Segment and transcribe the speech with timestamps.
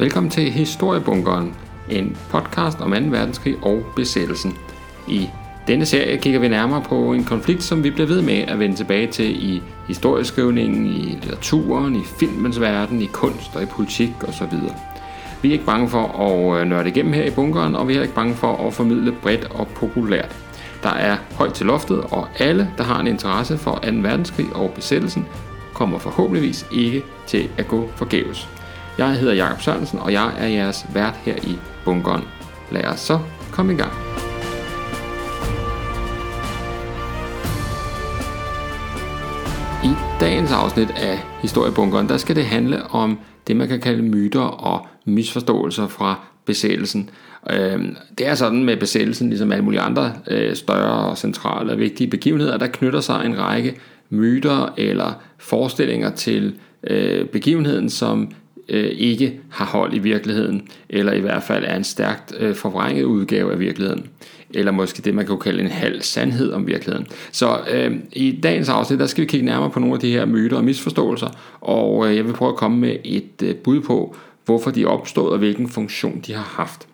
[0.00, 1.54] Velkommen til Historiebunkeren,
[1.90, 2.96] en podcast om 2.
[2.96, 4.56] verdenskrig og besættelsen.
[5.08, 5.28] I
[5.66, 8.76] denne serie kigger vi nærmere på en konflikt, som vi bliver ved med at vende
[8.76, 14.52] tilbage til i historieskrivningen, i litteraturen, i filmens verden, i kunst og i politik osv.
[15.42, 18.02] Vi er ikke bange for at øh, nørde igennem her i bunkeren, og vi er
[18.02, 20.36] ikke bange for at formidle bredt og populært.
[20.82, 23.80] Der er højt til loftet, og alle, der har en interesse for 2.
[23.92, 25.26] verdenskrig og besættelsen,
[25.74, 28.57] kommer forhåbentligvis ikke til at gå forgæves.
[28.98, 32.22] Jeg hedder Jakob Sørensen, og jeg er jeres vært her i bunkeren.
[32.72, 33.18] Lad os så
[33.52, 33.92] komme i gang.
[39.84, 44.40] I dagens afsnit af Historiebunkeren, der skal det handle om det, man kan kalde myter
[44.40, 47.10] og misforståelser fra besættelsen.
[47.50, 51.78] Øhm, det er sådan med besættelsen, ligesom alle mulige andre øh, større og centrale og
[51.78, 53.76] vigtige begivenheder, der knytter sig en række
[54.10, 58.30] myter eller forestillinger til øh, begivenheden, som
[58.68, 63.04] øh, ikke har hold i virkeligheden, eller i hvert fald er en stærkt øh, forvrænget
[63.04, 64.06] udgave af virkeligheden,
[64.50, 67.06] eller måske det, man kan kalde en halv sandhed om virkeligheden.
[67.32, 70.26] Så øh, i dagens afsnit, der skal vi kigge nærmere på nogle af de her
[70.26, 71.28] myter og misforståelser,
[71.60, 74.86] og øh, jeg vil prøve at komme med et øh, bud på, hvorfor de er
[74.86, 76.88] opstået og hvilken funktion de har haft.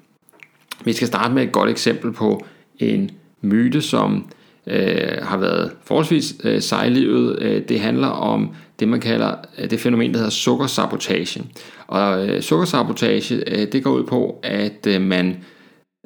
[0.84, 2.46] Vi skal starte med et godt eksempel på
[2.78, 3.10] en
[3.40, 4.26] myte, som
[4.66, 7.42] øh, har været forholdsvis øh, sejlivet.
[7.42, 11.44] Øh, det handler om det, man kalder øh, det fænomen, der hedder sukkersabotage.
[11.86, 15.36] Og øh, sukkersabotage, øh, det går ud på, at øh, man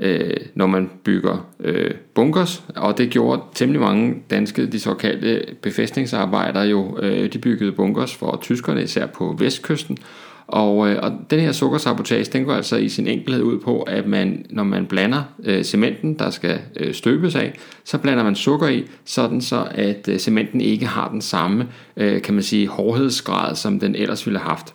[0.00, 6.64] øh, når man bygger øh, bunkers, og det gjorde temmelig mange danske, de såkaldte befæstningsarbejdere
[6.64, 9.98] jo, øh, de byggede bunkers for tyskerne, især på vestkysten,
[10.48, 14.06] og, øh, og den her sukkersabotage, den går altså i sin enkelhed ud på, at
[14.06, 17.52] man, når man blander øh, cementen, der skal øh, støbes af,
[17.84, 22.22] så blander man sukker i, sådan så at øh, cementen ikke har den samme, øh,
[22.22, 24.74] kan man sige, hårdhedsgrad, som den ellers ville have haft.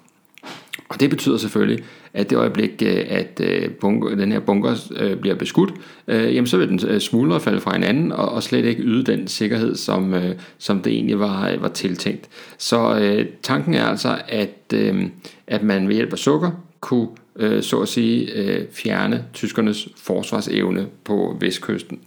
[0.94, 5.17] Og det betyder selvfølgelig, at det øjeblik, øh, at øh, bunker, den her bunker øh,
[5.17, 5.73] bliver beskudt,
[6.08, 9.27] jamen så vil den smuldre og falde fra hinanden, og, og slet ikke yde den
[9.27, 10.15] sikkerhed, som,
[10.58, 12.30] som det egentlig var, var tiltænkt.
[12.58, 15.05] Så øh, tanken er altså, at, øh,
[15.48, 20.87] at man ved hjælp af sukker kunne øh, så at sige øh, fjerne tyskernes forsvarsevne
[21.03, 21.99] på vestkysten.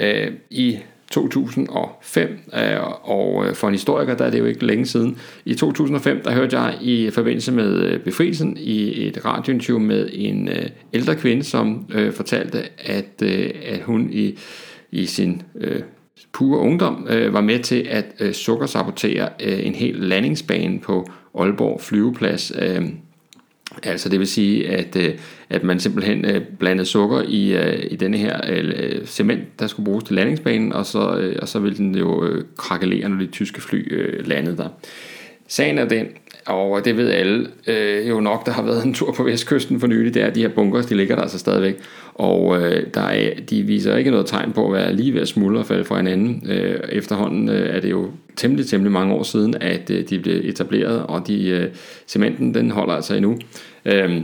[0.00, 0.78] Øh, I
[1.10, 2.38] 2005,
[3.02, 5.18] og øh, øh, for en historiker, der er det jo ikke længe siden.
[5.44, 10.48] I 2005, der hørte jeg i forbindelse med øh, befrielsen i et radiointerview med en
[10.92, 13.22] ældre kvinde, som fortalte, at,
[13.66, 14.38] at hun i,
[14.90, 15.42] i sin
[16.32, 22.52] pure ungdom var med til at sukkersabotere en hel landingsbane på Aalborg flyveplads.
[23.82, 25.14] Altså det vil sige, at, øh,
[25.50, 28.40] at man simpelthen øh, blandede sukker i, øh, i denne her
[29.06, 33.16] cement, der skulle bruges til landingsbanen, og så, og så ville den jo krakelere, når
[33.16, 33.92] de tyske fly
[34.24, 34.68] landede der.
[35.48, 36.06] Sagen er den,
[36.46, 39.86] og det ved alle øh, jo nok, der har været en tur på vestkysten for
[39.86, 41.76] nylig, det er, at de her bunkers, de ligger der altså stadigvæk,
[42.14, 45.28] og øh, der er, de viser ikke noget tegn på at være lige ved at
[45.28, 46.46] smuldre og falde fra hinanden.
[46.50, 50.40] Øh, efterhånden øh, er det jo temmelig, temmelig mange år siden, at øh, de blev
[50.44, 51.68] etableret, og de, øh,
[52.08, 53.38] cementen den holder altså endnu.
[53.84, 54.20] Øh,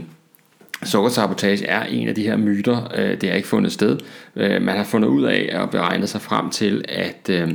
[0.83, 3.97] Sukkersabotage er en af de her myter, øh, det har ikke fundet sted.
[4.35, 7.49] Øh, man har fundet ud af og beregnet sig frem til, at, øh,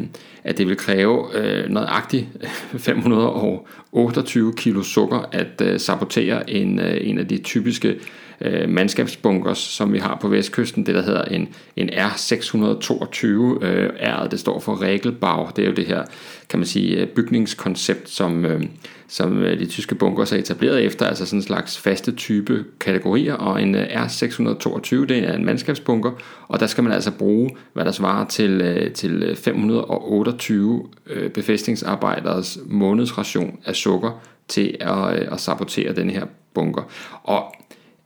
[0.44, 2.26] at det vil kræve øh, nøjagtigt
[2.78, 7.96] 528 kilo sukker at øh, sabotere en, øh, en af de typiske
[8.44, 13.26] øh, mandskabsbunkers, som vi har på vestkysten, det der hedder en, en R622.
[13.64, 16.02] Øh, R'et det står for Regelbau, det er jo det her,
[16.48, 18.62] kan man sige, øh, bygningskoncept, som, øh,
[19.08, 23.34] som øh, de tyske bunkers er etableret efter, altså sådan en slags faste type kategorier,
[23.34, 26.10] og en øh, R622, det er en mandskabsbunker,
[26.48, 31.30] og der skal man altså bruge, hvad der svarer til, øh, til øh, 528 øh,
[31.30, 36.82] befæstningsarbejderes månedsration af sukker til at, øh, at sabotere den her bunker.
[37.22, 37.54] Og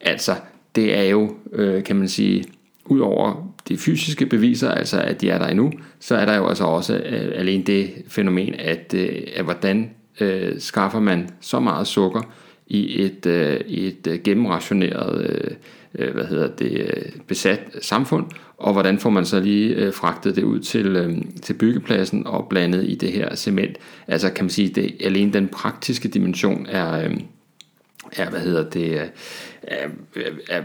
[0.07, 0.35] Altså,
[0.75, 2.45] det er jo, øh, kan man sige,
[2.85, 6.49] ud over de fysiske beviser, altså at de er der endnu, så er der jo
[6.49, 9.91] altså også øh, alene det fænomen, at, øh, at hvordan
[10.21, 12.33] øh, skaffer man så meget sukker
[12.67, 15.51] i et, øh, i et øh, gennemrationeret øh,
[15.95, 18.27] øh hvad hedder det, øh, besat samfund,
[18.59, 22.47] og hvordan får man så lige øh, fragtet det ud til, øh, til byggepladsen og
[22.51, 23.77] blandet i det her cement.
[24.09, 27.17] Altså kan man sige, det alene den praktiske dimension er, øh,
[28.13, 29.07] er hvad hedder det, øh,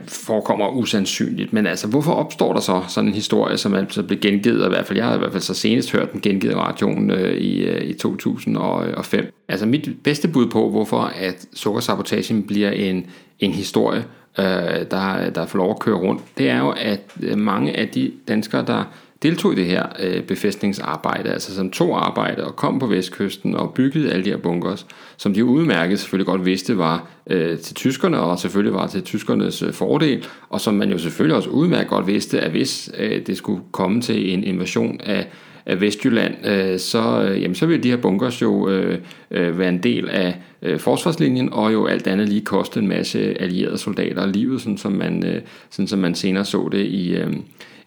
[0.07, 1.53] forekommer usandsynligt.
[1.53, 4.85] Men altså, hvorfor opstår der så sådan en historie, som altså blev gengivet, i hvert
[4.85, 7.63] fald jeg har i hvert fald så senest hørt den gengivet i radioen øh, i,
[7.63, 9.33] øh, i 2005.
[9.47, 13.05] Altså mit bedste bud på, hvorfor at sukkersabotagen bliver en,
[13.39, 14.05] en historie,
[14.39, 14.45] øh,
[14.91, 18.11] der, der får lov at køre rundt, det er jo, at øh, mange af de
[18.27, 18.83] danskere, der
[19.23, 23.73] deltog i det her øh, befæstningsarbejde, altså som to arbejde og kom på vestkysten og
[23.73, 24.85] byggede alle de her bunkers,
[25.17, 29.61] som de udmærket selvfølgelig godt vidste var øh, til tyskerne, og selvfølgelig var til tyskernes
[29.61, 33.37] øh, fordel, og som man jo selvfølgelig også udmærket godt vidste, at hvis øh, det
[33.37, 35.27] skulle komme til en invasion af
[35.65, 38.99] af Vestjylland, øh, så, øh, jamen, så vil de her bunkers jo øh,
[39.31, 43.41] øh, være en del af øh, forsvarslinjen, og jo alt andet lige koste en masse
[43.41, 47.33] allierede soldater livet, sådan som man, øh, sådan som man senere så det i, øh,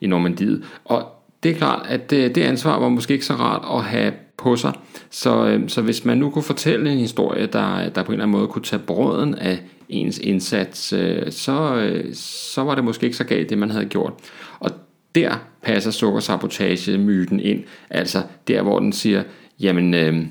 [0.01, 0.65] i Normandiet.
[0.85, 1.14] Og
[1.45, 4.57] det er klart, at det, det ansvar var måske ikke så rart at have på
[4.57, 4.73] sig.
[5.11, 8.25] Så, øh, så hvis man nu kunne fortælle en historie, der, der på en eller
[8.25, 9.59] anden måde kunne tage brøden af
[9.89, 13.87] ens indsats, øh, så, øh, så var det måske ikke så galt, det man havde
[13.87, 14.13] gjort.
[14.61, 14.71] Og
[15.15, 17.65] der passer sukkersabotage-myten ind.
[17.91, 19.23] Altså der, hvor den siger,
[19.61, 20.27] jamen, øh,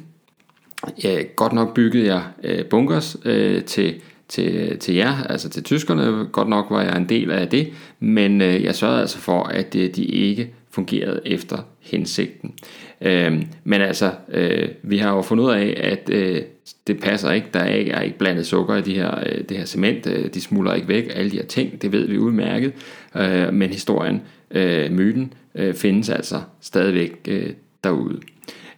[1.04, 3.96] ja, godt nok byggede jeg øh, bunkers øh, til,
[4.28, 6.28] til, til jer, altså til tyskerne.
[6.32, 9.76] Godt nok var jeg en del af det, men øh, jeg sørgede altså for, at
[9.76, 12.54] øh, de ikke fungerede efter hensigten.
[13.02, 16.42] Øh, men altså, øh, vi har jo fundet ud af, at øh,
[16.88, 17.48] det passer ikke.
[17.54, 20.08] Der er ikke, er ikke blandet sukker i de her, øh, det her cement.
[20.08, 21.12] Øh, de smuldrer ikke væk.
[21.16, 22.74] Alle de her ting, det ved vi udmærket.
[23.16, 24.22] Øh, men historien
[24.52, 27.50] øh, myten øh, findes altså stadigvæk øh,
[27.84, 28.20] derude.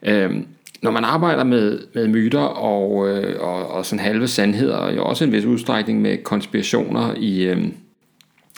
[0.03, 0.31] Øh,
[0.81, 5.05] når man arbejder med, med myter og, øh, og, og sådan halve sandheder, og jo
[5.05, 7.67] også en vis udstrækning med konspirationer i, øh,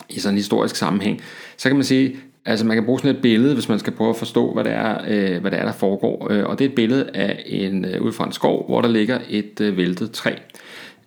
[0.10, 1.22] i sådan en historisk sammenhæng,
[1.58, 2.16] så kan man sige,
[2.48, 4.72] altså man kan bruge sådan et billede, hvis man skal prøve at forstå, hvad det
[4.72, 6.28] er, øh, hvad det er der foregår.
[6.32, 8.90] Øh, og det er et billede af en, øh, ud fra en skov, hvor der
[8.90, 10.32] ligger et øh, væltet træ.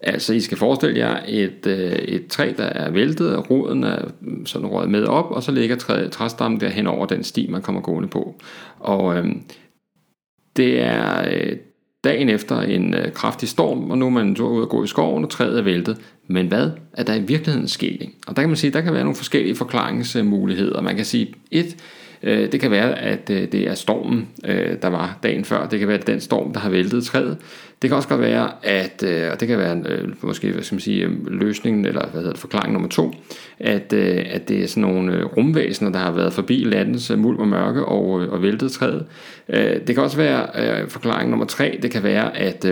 [0.01, 4.09] Altså, I skal forestille jer et, øh, et træ, der er væltet, og roden er
[4.21, 7.47] mm, sådan røget med op, og så ligger træ, træstammen der hen over den sti,
[7.51, 8.35] man kommer gående på.
[8.79, 9.27] Og øh,
[10.57, 11.57] det er øh,
[12.05, 14.87] dagen efter en øh, kraftig storm, og nu er man så ud og gå i
[14.87, 15.99] skoven, og træet er væltet.
[16.27, 18.11] Men hvad er der i virkeligheden sket?
[18.27, 20.81] Og der kan man sige, der kan være nogle forskellige forklaringsmuligheder.
[20.81, 21.77] Man kan sige, et,
[22.23, 25.67] Øh, det kan være, at øh, det er stormen, øh, der var dagen før.
[25.67, 27.37] Det kan være, at den storm, der har væltet træet.
[27.83, 29.03] Det kan også godt være, at,
[29.33, 29.83] og det kan være
[30.23, 33.15] måske hvad skal man sige, løsningen, eller hvad hedder det, forklaring nummer to,
[33.59, 37.85] at, at det er sådan nogle rumvæsener, der har været forbi landets mulm og mørke
[37.85, 39.07] og, og væltet træet.
[39.87, 42.67] Det kan også være forklaring nummer tre, det kan være, at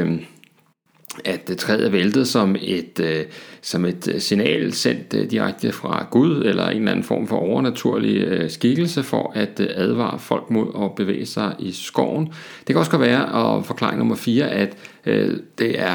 [1.25, 3.25] at øh, træet er væltet som et, øh,
[3.63, 7.37] som et øh, signal sendt øh, direkte fra Gud eller en eller anden form for
[7.37, 12.27] overnaturlig øh, skikkelse for at øh, advare folk mod at bevæge sig i skoven.
[12.59, 14.77] Det kan også godt være, og forklaring nummer 4, at
[15.07, 15.95] øh, det er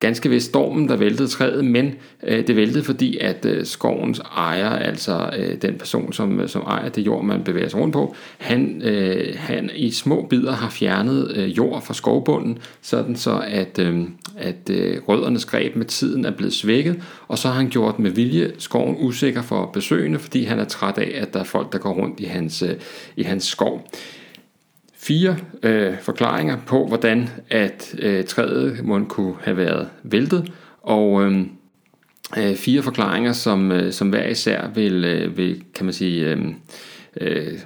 [0.00, 4.70] ganske vist stormen, der væltede træet, men øh, det væltede fordi, at øh, skovens ejer,
[4.70, 8.14] altså øh, den person, som, øh, som ejer det jord, man bevæger sig rundt på,
[8.38, 13.78] han, øh, han i små bidder har fjernet øh, jord fra skovbunden, sådan så at,
[13.78, 14.00] øh,
[14.36, 18.10] at øh, røddernes greb med tiden er blevet svækket, og så har han gjort med
[18.10, 21.78] vilje skoven usikker for besøgende, fordi han er træt af, at der er folk, der
[21.78, 22.74] går rundt i hans, øh,
[23.16, 23.88] i hans skov
[25.02, 30.52] fire øh, forklaringer på, hvordan at øh, træet må kunne have været væltet,
[30.82, 31.40] og øh,
[32.38, 36.38] øh, fire forklaringer, som, øh, som hver især vil, øh, vil kan man sige, øh,
[37.20, 37.58] øh,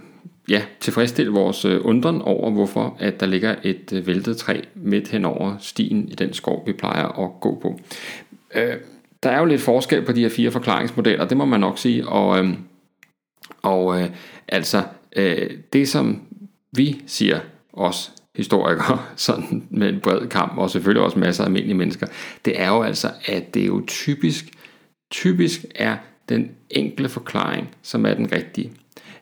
[0.49, 5.09] ja, tilfredsstille vores øh, undren over, hvorfor at der ligger et øh, væltet træ midt
[5.09, 7.81] hen over stien i den skov, vi plejer at gå på.
[8.55, 8.75] Øh,
[9.23, 12.09] der er jo lidt forskel på de her fire forklaringsmodeller, det må man nok sige,
[12.09, 12.51] og, øh,
[13.63, 14.09] og øh,
[14.49, 14.83] altså
[15.17, 16.23] øh, det som
[16.77, 17.41] vi siger
[17.73, 22.07] os historikere, sådan med en bred kamp, og selvfølgelig også masser af almindelige mennesker,
[22.45, 24.45] det er jo altså, at det er jo typisk,
[25.11, 25.97] typisk er
[26.29, 28.73] den enkle forklaring, som er den rigtige.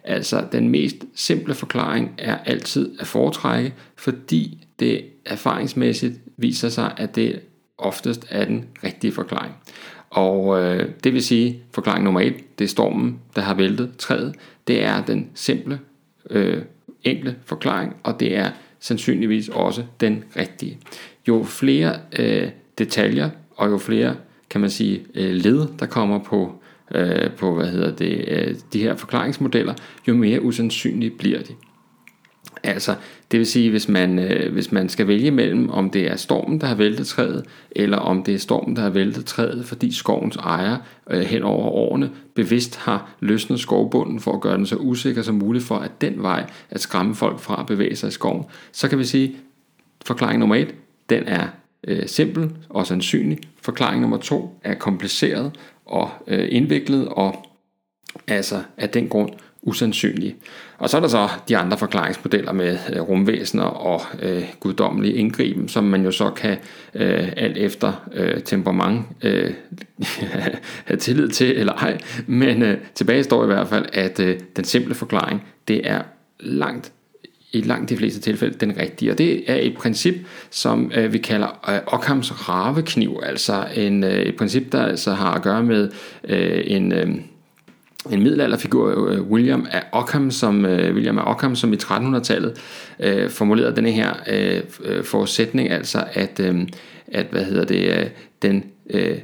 [0.04, 7.16] Altså den mest simple forklaring er altid at foretrække, fordi det erfaringsmæssigt viser sig, at
[7.16, 7.40] det
[7.78, 9.54] oftest er den rigtige forklaring.
[10.10, 14.34] Og øh, det vil sige, forklaring nummer et, det er stormen, der har væltet træet.
[14.66, 15.80] Det er den simple
[16.30, 16.62] øh,
[17.04, 20.78] enkle forklaring, og det er sandsynligvis også den rigtige.
[21.28, 24.16] Jo flere øh, detaljer og jo flere
[24.50, 26.62] kan man sige øh, led, der kommer på
[26.94, 29.74] øh, på hvad hedder det øh, de her forklaringsmodeller,
[30.08, 31.54] jo mere usandsynlige bliver de.
[32.62, 32.94] Altså,
[33.32, 36.60] det vil sige, hvis man, øh, hvis man skal vælge mellem, om det er stormen,
[36.60, 40.36] der har væltet træet, eller om det er stormen, der har væltet træet, fordi skovens
[40.36, 40.76] ejer
[41.10, 45.34] øh, hen over årene bevidst har løsnet skovbunden for at gøre den så usikker som
[45.34, 48.88] muligt for, at den vej at skræmme folk fra at bevæge sig i skoven, så
[48.88, 49.36] kan vi sige,
[50.04, 50.74] forklaring nummer et,
[51.10, 51.46] den er
[51.88, 53.38] øh, simpel og sandsynlig.
[53.62, 55.52] Forklaring nummer to er kompliceret
[55.86, 57.46] og øh, indviklet og
[58.26, 59.30] altså af den grund
[59.62, 60.36] usandsynlige.
[60.78, 65.68] Og så er der så de andre forklaringsmodeller med øh, rumvæsener og øh, guddommelige indgriben,
[65.68, 66.56] som man jo så kan
[66.94, 69.50] øh, alt efter øh, temperament øh,
[70.84, 71.98] have tillid til eller ej.
[72.26, 76.02] Men øh, tilbage står i hvert fald, at øh, den simple forklaring, det er
[76.40, 76.92] langt
[77.52, 79.10] i langt de fleste tilfælde den rigtige.
[79.10, 80.14] Og det er et princip,
[80.50, 85.32] som øh, vi kalder øh, Ockhams ravekniv, altså en, øh, et princip, der altså har
[85.32, 85.90] at gøre med
[86.24, 86.92] øh, en...
[86.92, 87.08] Øh,
[88.10, 92.58] en middelalderfigur, øh, William af Ockham, som, øh, William af Ockham, som i 1300-tallet
[93.00, 96.66] øh, formulerede denne her øh, øh, forudsætning, altså at, øh,
[97.08, 98.06] at hvad hedder det, øh,
[98.42, 99.18] den, øh,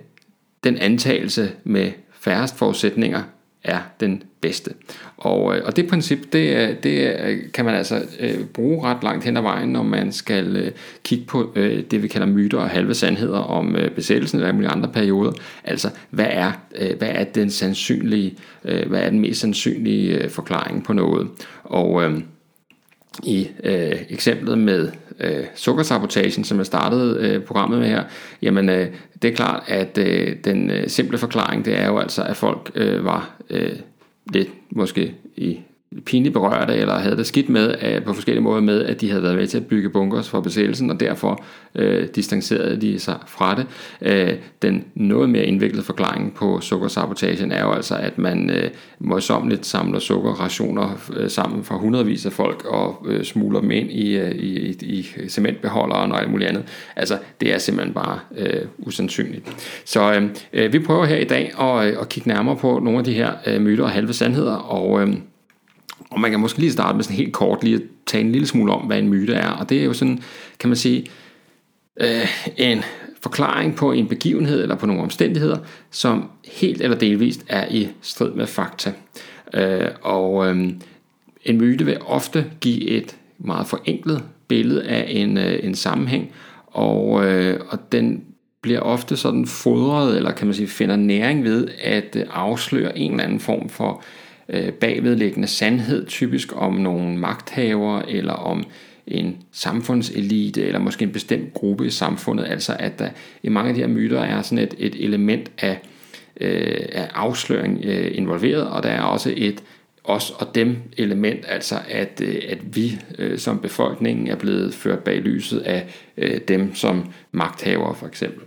[0.65, 3.23] den antagelse med færrest forudsætninger
[3.69, 4.71] er den bedste.
[5.17, 7.17] Og, øh, og det princip, det, det
[7.53, 10.71] kan man altså øh, bruge ret langt hen ad vejen, når man skal øh,
[11.05, 14.71] kigge på øh, det, vi kalder myter og halve sandheder om øh, besættelsen eller mulige
[14.71, 15.33] andre perioder.
[15.65, 20.31] Altså, hvad er, øh, hvad er den sandsynlige, øh, hvad er den mest sandsynlige øh,
[20.31, 21.29] forklaring på noget?
[21.65, 22.21] Og øh,
[23.23, 28.05] i øh, eksemplet med øh, sukkersabotagen, som jeg startede øh, programmet med her,
[28.43, 28.87] jamen øh,
[29.23, 32.71] det er klart, at øh, den øh, simple forklaring, det er jo altså, at folk
[32.75, 33.77] øh, var øh,
[34.33, 35.61] lidt måske i
[36.07, 39.23] pinligt berørte, eller havde det skidt med, at, på forskellige måder med, at de havde
[39.23, 43.55] været med til at bygge bunkers for besættelsen, og derfor øh, distancerede de sig fra
[43.55, 43.67] det.
[44.03, 49.67] Øh, den noget mere indviklede forklaring på sukkersabotagen er jo altså, at man øh, møjsommeligt
[49.67, 54.31] samler sukkerrationer øh, sammen fra hundredvis af folk og øh, smuler dem ind i, øh,
[54.31, 56.65] i, i, i cementbeholdere og alt muligt andet.
[56.97, 59.81] Altså, det er simpelthen bare øh, usandsynligt.
[59.85, 62.99] Så øh, øh vi prøver her i dag at, øh, at kigge nærmere på nogle
[62.99, 65.15] af de her øh, myter og halve sandheder, og øh,
[66.11, 68.47] og man kan måske lige starte med sådan helt kort lige at tage en lille
[68.47, 69.51] smule om, hvad en myte er.
[69.51, 70.23] Og det er jo sådan,
[70.59, 71.07] kan man sige,
[72.01, 72.83] øh, en
[73.21, 75.59] forklaring på en begivenhed eller på nogle omstændigheder,
[75.91, 78.93] som helt eller delvist er i strid med fakta.
[79.55, 80.69] Øh, og øh,
[81.45, 86.33] en myte vil ofte give et meget forenklet billede af en, øh, en sammenhæng,
[86.67, 88.25] og, øh, og den
[88.63, 93.11] bliver ofte sådan fodret, eller kan man sige, finder næring ved at øh, afsløre en
[93.11, 98.65] eller anden form for øh, Øh, bagvedliggende sandhed, typisk om nogle magthavere eller om
[99.07, 102.45] en samfundselite eller måske en bestemt gruppe i samfundet.
[102.45, 103.09] Altså at der
[103.43, 105.81] i mange af de her myter er sådan et, et element af,
[106.41, 109.63] øh, af afsløring øh, involveret, og der er også et
[110.05, 114.99] os og dem element, altså at, øh, at vi øh, som befolkningen er blevet ført
[114.99, 115.87] bag lyset af
[116.17, 118.43] øh, dem som magthavere for eksempel.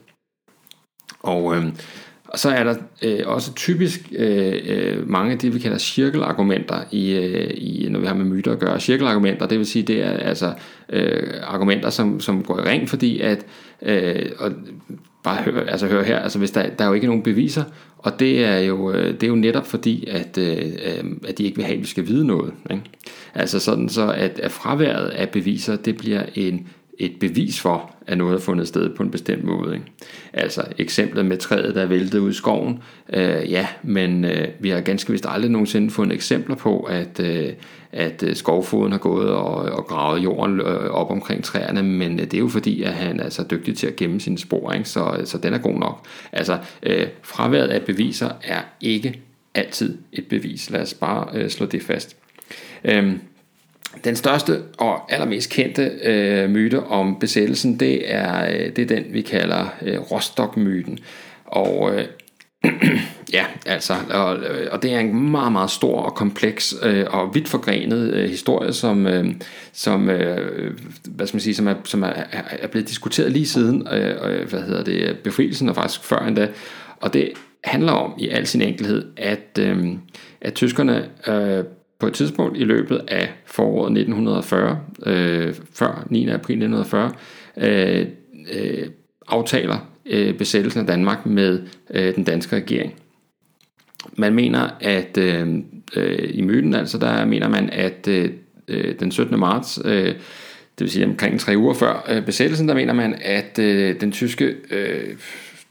[1.19, 1.65] Og øh,
[2.31, 6.83] og så er der øh, også typisk øh, øh, mange af det, vi kalder cirkelargumenter,
[6.91, 8.79] i, øh, i, når vi har med myter at gøre.
[8.79, 10.53] Cirkelargumenter, det vil sige, det er altså
[10.89, 13.45] øh, argumenter, som, som går i ring, fordi at,
[13.81, 14.51] øh, og
[15.23, 17.63] bare hør, altså hør her, altså hvis der, der er jo ikke nogen beviser,
[17.97, 21.43] og det er jo, øh, det er jo netop fordi, at, øh, øh, at de
[21.43, 22.53] ikke vil have, at vi skal vide noget.
[22.71, 22.83] Ikke?
[23.35, 26.67] Altså sådan så, at, at fraværet af beviser, det bliver en
[26.99, 29.73] et bevis for, at noget er fundet sted på en bestemt måde.
[29.73, 29.85] Ikke?
[30.33, 32.79] Altså eksemplet med træet, der væltede ud i skoven,
[33.13, 37.53] øh, ja, men øh, vi har ganske vist aldrig nogensinde fundet eksempler på, at, øh,
[37.91, 42.25] at øh, skovfoden har gået og, og gravet jorden øh, op omkring træerne, men øh,
[42.25, 44.89] det er jo fordi, at han er så dygtig til at gemme sine spor, ikke?
[44.89, 46.05] Så, øh, så den er god nok.
[46.31, 49.21] Altså øh, fraværet af beviser er ikke
[49.55, 50.69] altid et bevis.
[50.69, 52.17] Lad os bare øh, slå det fast.
[52.85, 53.13] Øh,
[54.03, 59.03] den største og allermest kendte øh, myte om besættelsen, det er, øh, det er den,
[59.09, 60.99] vi kalder øh, Rostock-myten.
[61.45, 62.05] Og øh,
[63.33, 67.35] ja, altså, og, øh, og det er en meget, meget stor og kompleks øh, og
[67.35, 69.25] vidt forgrenet øh, historie, som, øh,
[69.73, 70.77] som, øh,
[71.09, 72.13] hvad skal man sige, som, er, som er,
[72.59, 76.47] er blevet diskuteret lige siden, øh, hvad hedder det, befrielsen og faktisk før endda.
[76.99, 77.31] Og det
[77.63, 79.87] handler om i al sin enkelhed, at, øh,
[80.41, 81.63] at tyskerne øh,
[82.01, 86.29] på et tidspunkt i løbet af foråret 1940, øh, før 9.
[86.29, 87.11] april 1940,
[87.57, 88.07] øh,
[88.53, 88.87] øh,
[89.27, 91.61] aftaler øh, besættelsen af Danmark med
[91.93, 92.93] øh, den danske regering.
[94.17, 95.57] Man mener, at øh,
[95.95, 98.29] øh, i myten, altså der mener man, at øh,
[98.67, 99.39] øh den 17.
[99.39, 100.15] marts, øh,
[100.79, 104.11] det vil sige omkring tre uger før øh, besættelsen, der mener man, at øh, den
[104.11, 105.15] tyske øh,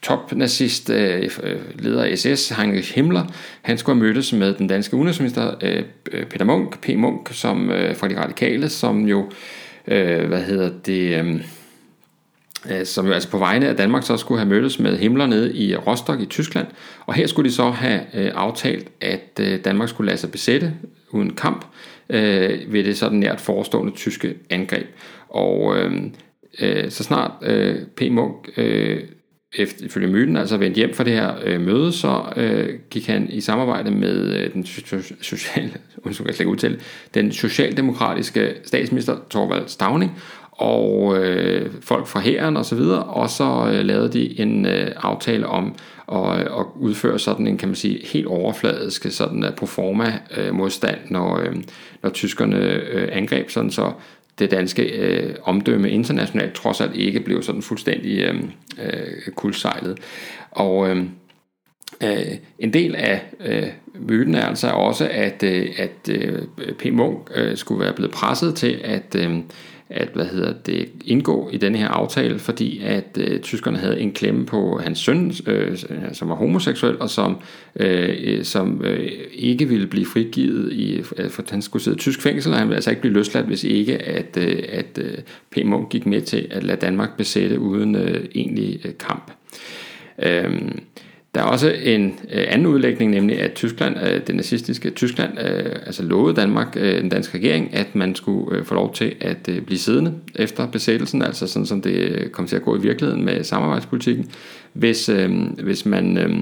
[0.02, 3.25] topnazist, øh, øh, leder af SS, Heinrich Himmler,
[3.62, 6.88] han skulle have mødtes med den danske udenrigsminister øh, øh, Peter Munk, P.
[6.97, 9.30] Munk, som øh, fra de radikale, som jo,
[9.87, 11.40] øh, hvad hedder det, øh,
[12.71, 15.57] øh, som jo altså på vegne af Danmark så skulle have mødtes med Himmler nede
[15.57, 16.66] i Rostock i Tyskland,
[17.07, 20.73] og her skulle de så have øh, aftalt, at øh, Danmark skulle lade sig besætte
[21.11, 21.64] uden kamp
[22.11, 24.87] øh, ved det sådan nært forestående tyske angreb.
[25.28, 25.92] Og øh,
[26.61, 28.02] øh, så snart øh, P.
[28.11, 29.00] Munk øh,
[29.52, 33.30] efter, ifølge myten altså vendt hjem fra det her øh, møde, så øh, gik han
[33.30, 34.66] i samarbejde med øh, den
[35.21, 35.71] sociale,
[36.04, 36.80] undskyld, jeg udtale,
[37.14, 40.12] den socialdemokratiske statsminister Torvald Stavning,
[40.50, 44.92] og øh, folk fra hæren og så videre, og så øh, lavede de en øh,
[44.97, 45.75] aftale om
[46.12, 50.99] at, at udføre sådan en, kan man sige, helt overfladisk sådan uh, proforma øh, modstand,
[51.11, 51.57] når, øh,
[52.02, 53.92] når tyskerne øh, angreb, sådan så
[54.40, 58.35] det danske øh, omdømme internationalt trods alt ikke blev sådan fuldstændig øh,
[58.82, 59.99] øh, kuldsejlet.
[60.50, 61.04] Og øh,
[62.02, 66.42] Øh, en del af øh, myten er altså også, at, øh, at øh,
[66.78, 66.85] P.
[66.92, 69.38] Munk øh, skulle være blevet presset til at, øh,
[69.90, 74.12] at hvad hedder det, indgå i denne her aftale, fordi at øh, tyskerne havde en
[74.12, 75.78] klemme på hans søn, øh,
[76.12, 77.37] som var homoseksuel, og som,
[77.76, 81.99] øh, øh som øh, ikke ville blive frigivet, i, øh, for han skulle sidde i
[81.99, 85.18] tysk fængsel, og han ville altså ikke blive løsladt, hvis ikke at, øh, at øh,
[85.50, 85.64] P.
[85.64, 89.32] Munk gik med til at lade Danmark besætte uden øh, egentlig øh, kamp.
[90.23, 90.61] Øh,
[91.34, 95.76] der er også en øh, anden udlægning, nemlig at Tyskland, øh, det nazistiske Tyskland, øh,
[95.87, 99.49] altså lovede Danmark, øh, den danske regering, at man skulle øh, få lov til at
[99.49, 102.80] øh, blive siddende efter besættelsen, altså sådan som det øh, kom til at gå i
[102.80, 104.30] virkeligheden med samarbejdspolitikken,
[104.72, 106.18] hvis, øh, hvis man...
[106.18, 106.37] Øh,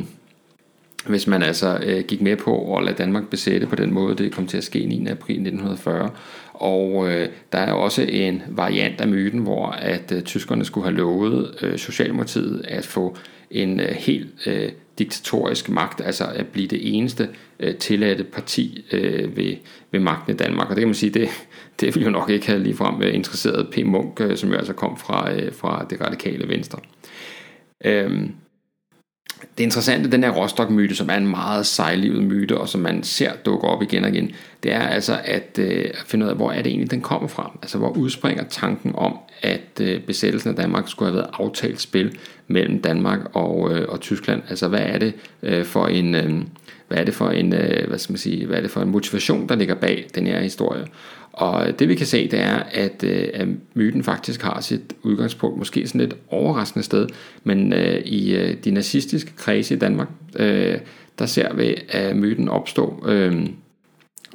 [1.07, 4.33] hvis man altså øh, gik med på at lade Danmark besætte på den måde, det
[4.33, 5.07] kom til at ske 9.
[5.11, 6.11] april 1940.
[6.59, 10.97] Og øh, der er også en variant af myten, hvor at øh, tyskerne skulle have
[10.97, 13.17] lovet øh, Socialdemokratiet at få
[13.51, 17.29] en øh, helt øh, diktatorisk magt, altså at blive det eneste
[17.61, 19.55] øh, tilladte parti øh, ved,
[19.91, 20.71] ved magten i Danmark.
[20.71, 21.29] Og det kan man sige, det,
[21.81, 23.79] det ville jo nok ikke have ligefrem øh, interesseret P.
[23.85, 26.79] Munk, øh, som jo altså kom fra, øh, fra det radikale venstre.
[27.85, 28.21] Øh,
[29.59, 33.33] det interessante, den her Rostock-myte, som er en meget sejlivet myte, og som man ser
[33.45, 34.31] dukke op igen og igen,
[34.63, 37.29] det er altså at, øh, at finde ud af, hvor er det egentlig, den kommer
[37.29, 37.59] fra.
[37.63, 42.19] Altså, hvor udspringer tanken om, at øh, besættelsen af Danmark skulle have været aftalt spil
[42.49, 44.43] mellem Danmark og, øh, og Tyskland.
[44.49, 46.15] Altså, hvad er det øh, for en...
[46.15, 46.43] Øh,
[46.89, 48.89] hvad er det for en, øh, hvad skal man sige, hvad er det for en
[48.89, 50.85] motivation, der ligger bag den her historie.
[51.33, 55.59] Og det vi kan se, det er, at, øh, at myten faktisk har sit udgangspunkt,
[55.59, 57.09] måske sådan et overraskende sted,
[57.45, 60.79] men øh, i øh, de nazistiske kredse i Danmark, øh,
[61.19, 63.05] der ser vi, at myten opstå.
[63.09, 63.47] Øh,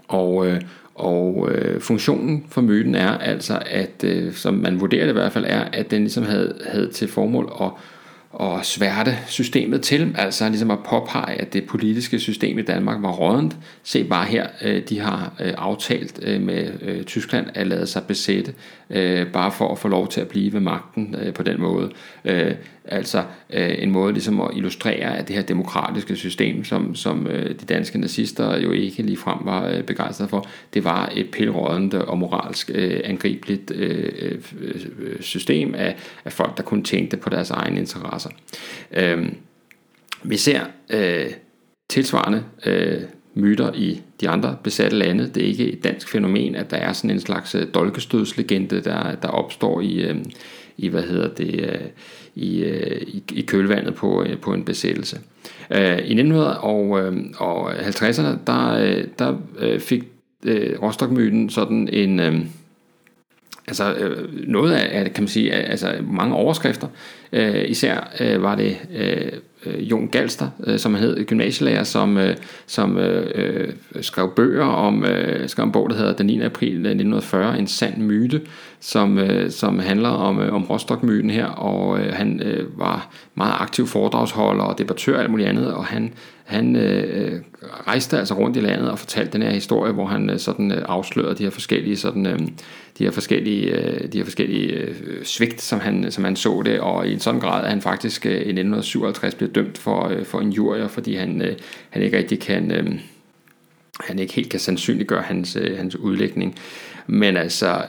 [0.08, 0.62] og, øh,
[0.96, 5.32] og øh, funktionen for myten er altså, at øh, som man vurderer det i hvert
[5.32, 7.70] fald, er, at den ligesom havde, havde til formål at
[8.34, 13.12] og sværte systemet til, altså ligesom at påpege, at det politiske system i Danmark var
[13.12, 13.56] rådent.
[13.84, 18.54] Se bare her, øh, de har øh, aftalt øh, med Tyskland at lade sig besætte,
[19.34, 21.92] bare for at få lov til at blive ved magten på den måde.
[22.86, 27.50] Altså øh, en måde ligesom at illustrere, at det her demokratiske system, som, som øh,
[27.50, 32.06] de danske nazister jo ikke ligefrem frem var øh, begejstrede for, det var et pilrådende
[32.06, 32.72] og moralsk
[33.04, 33.72] angribeligt
[35.20, 38.30] system af, af folk, der kun tænkte på deres egne interesser.
[38.92, 39.30] Øh,
[40.24, 41.32] vi ser øh,
[41.90, 43.02] tilsvarende øh,
[43.34, 45.30] myter i de andre besatte lande.
[45.36, 49.28] Det er ikke et dansk fænomen, at der er sådan en slags dolkestødslegende, der, der
[49.28, 50.16] opstår i, øh,
[50.78, 51.80] i hvad hedder det, øh,
[52.36, 55.20] i, øh, i, i kølvandet på, øh, på en besættelse.
[56.06, 59.38] I 1950'erne, der, der
[59.80, 60.04] fik
[60.82, 62.20] Rostockmyten sådan en...
[63.68, 63.96] Altså
[64.48, 66.88] noget af, kan man sige, altså mange overskrifter.
[67.34, 69.32] Øh, især øh, var det øh,
[69.66, 75.50] Jon Galster, øh, som hed gymnasielærer, som, øh, som øh, øh, skrev bøger om, øh,
[75.50, 76.42] skrev en bog, der hedder Den 9.
[76.42, 78.42] april øh, 1940, en sand myte,
[78.80, 83.54] som, øh, som handler om, øh, om Rostock-myten her, og øh, han øh, var meget
[83.60, 87.40] aktiv foredragsholder og debattør og alt muligt andet, og han, han øh, øh,
[87.88, 90.82] rejste altså rundt i landet og fortalte den her historie, hvor han øh, sådan øh,
[90.86, 92.40] afslørede de her forskellige sådan øh,
[92.98, 96.80] de her forskellige, øh, de her forskellige øh, svigt, som han, som han så det,
[96.80, 100.26] og i en sådan grad, at han faktisk øh, i 1957 blev dømt for, øh,
[100.26, 101.56] for en jury, fordi han, øh,
[101.90, 103.00] han ikke rigtig kan, øh,
[104.00, 106.56] han ikke helt kan sandsynliggøre hans, hans udlægning.
[107.08, 107.86] Men altså,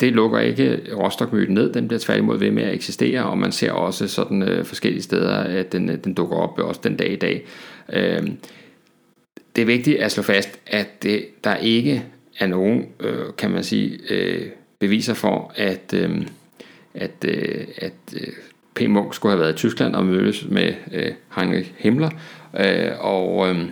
[0.00, 3.72] det lukker ikke Rostock-myten ned, den bliver tværtimod ved med at eksistere, og man ser
[3.72, 7.46] også sådan forskellige steder, at den, den dukker op også den dag i dag.
[9.56, 12.04] det er vigtigt at slå fast, at det, der ikke
[12.38, 16.26] er nogen, øh, kan man sige, øh, beviser for, at, øh,
[16.96, 18.32] at, øh, at øh,
[18.74, 18.88] P.
[18.88, 22.10] Munk skulle have været i Tyskland og mødes med øh, Heinrich Himmler.
[22.58, 23.64] Øh, og øh,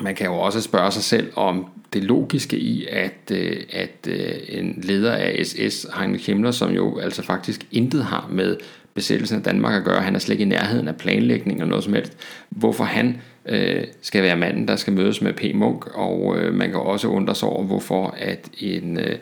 [0.00, 4.32] man kan jo også spørge sig selv om det logiske i, at, øh, at øh,
[4.48, 8.56] en leder af SS, Heinrich Himmler, som jo altså faktisk intet har med
[8.94, 11.84] besættelsen af Danmark at gøre, han er slet ikke i nærheden af planlægning og noget
[11.84, 12.12] som helst,
[12.48, 15.42] hvorfor han øh, skal være manden, der skal mødes med P.
[15.54, 19.16] Munk, og øh, man kan også undre sig over, hvorfor at en, øh,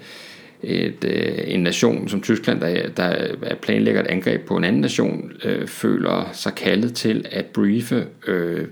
[0.67, 5.33] et, øh, en nation som Tyskland, der, der planlægger et angreb på en anden nation,
[5.45, 8.67] øh, føler sig kaldet til at briefe øh,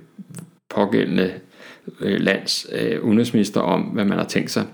[0.70, 1.32] pågældende
[2.00, 4.66] øh, lands øh, udenrigsminister om, hvad man har tænkt sig.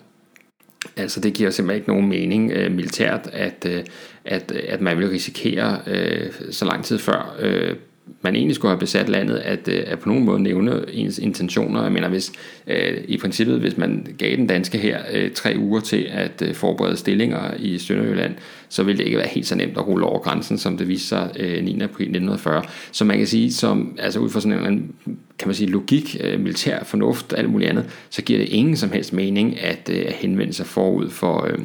[0.97, 3.85] Altså det giver simpelthen ikke nogen mening øh, militært, at, øh,
[4.25, 7.77] at, at man vil risikere øh, så lang tid før øh,
[8.23, 11.83] man egentlig skulle have besat landet, at, øh, at på nogen måde nævne ens intentioner.
[11.83, 12.33] Jeg mener, hvis
[12.67, 16.55] øh, i princippet, hvis man gav den danske her øh, tre uger til at øh,
[16.55, 18.35] forberede stillinger i Sønderjylland,
[18.69, 21.09] så ville det ikke være helt så nemt at rulle over grænsen, som det viste
[21.09, 21.73] sig øh, 9.
[21.73, 22.63] april 1940.
[22.93, 24.95] Så man kan sige, som, altså ud fra sådan en
[25.39, 28.77] kan man sige, logik, øh, militær fornuft og alt muligt andet, så giver det ingen
[28.77, 31.59] som helst mening at, øh, at henvende sig forud for, øh,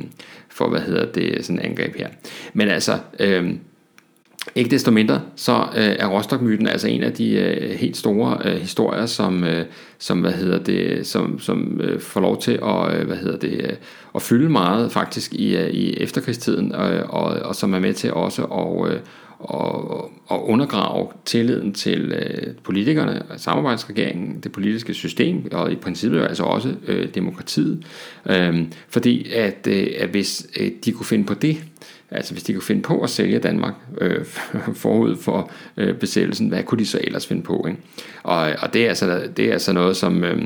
[0.49, 2.07] for hvad hedder det, sådan et angreb her.
[2.53, 3.53] Men altså, øh,
[4.55, 8.55] ikke desto mindre, så øh, er Rostock-myten altså en af de øh, helt store øh,
[8.55, 9.65] historier, som, øh,
[9.99, 13.53] som, hvad hedder det, som, som øh, får lov til at, øh, hvad hedder det,
[13.53, 13.73] øh,
[14.15, 18.13] at fylde meget faktisk i, øh, i efterkrigstiden, øh, og, og som er med til
[18.13, 18.99] også at, øh,
[19.39, 26.43] og, og undergrave tilliden til øh, politikerne, samarbejdsregeringen, det politiske system, og i princippet altså
[26.43, 27.85] også øh, demokratiet.
[28.29, 31.57] Øh, fordi at, øh, at hvis øh, de kunne finde på det,
[32.13, 34.25] Altså hvis de kunne finde på at sælge Danmark øh,
[34.83, 37.65] forud for øh, besættelsen, hvad kunne de så ellers finde på?
[37.67, 37.79] Ikke?
[38.23, 40.41] Og, og det, er altså, det er altså noget, som, øh,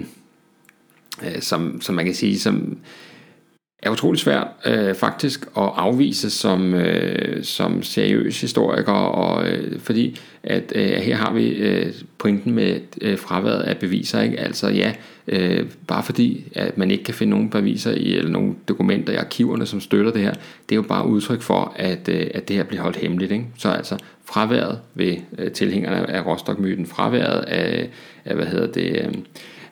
[1.23, 2.77] øh som, som man kan sige, som
[3.83, 10.19] er utrolig svært øh, faktisk at afvise som, øh, som seriøs historiker, og, øh, fordi
[10.43, 14.21] at øh, her har vi øh, pointen med øh, fraværet af beviser.
[14.21, 14.39] Ikke?
[14.39, 14.93] Altså ja,
[15.27, 19.15] øh, bare fordi at man ikke kan finde nogen beviser i, eller nogle dokumenter i
[19.15, 22.55] arkiverne, som støtter det her, det er jo bare udtryk for, at, øh, at det
[22.55, 23.31] her bliver holdt hemmeligt.
[23.31, 23.45] Ikke?
[23.57, 27.89] Så altså fraværet ved øh, tilhængerne af Rostock-myten, fraværet af,
[28.25, 29.05] af hvad hedder det...
[29.05, 29.13] Øh,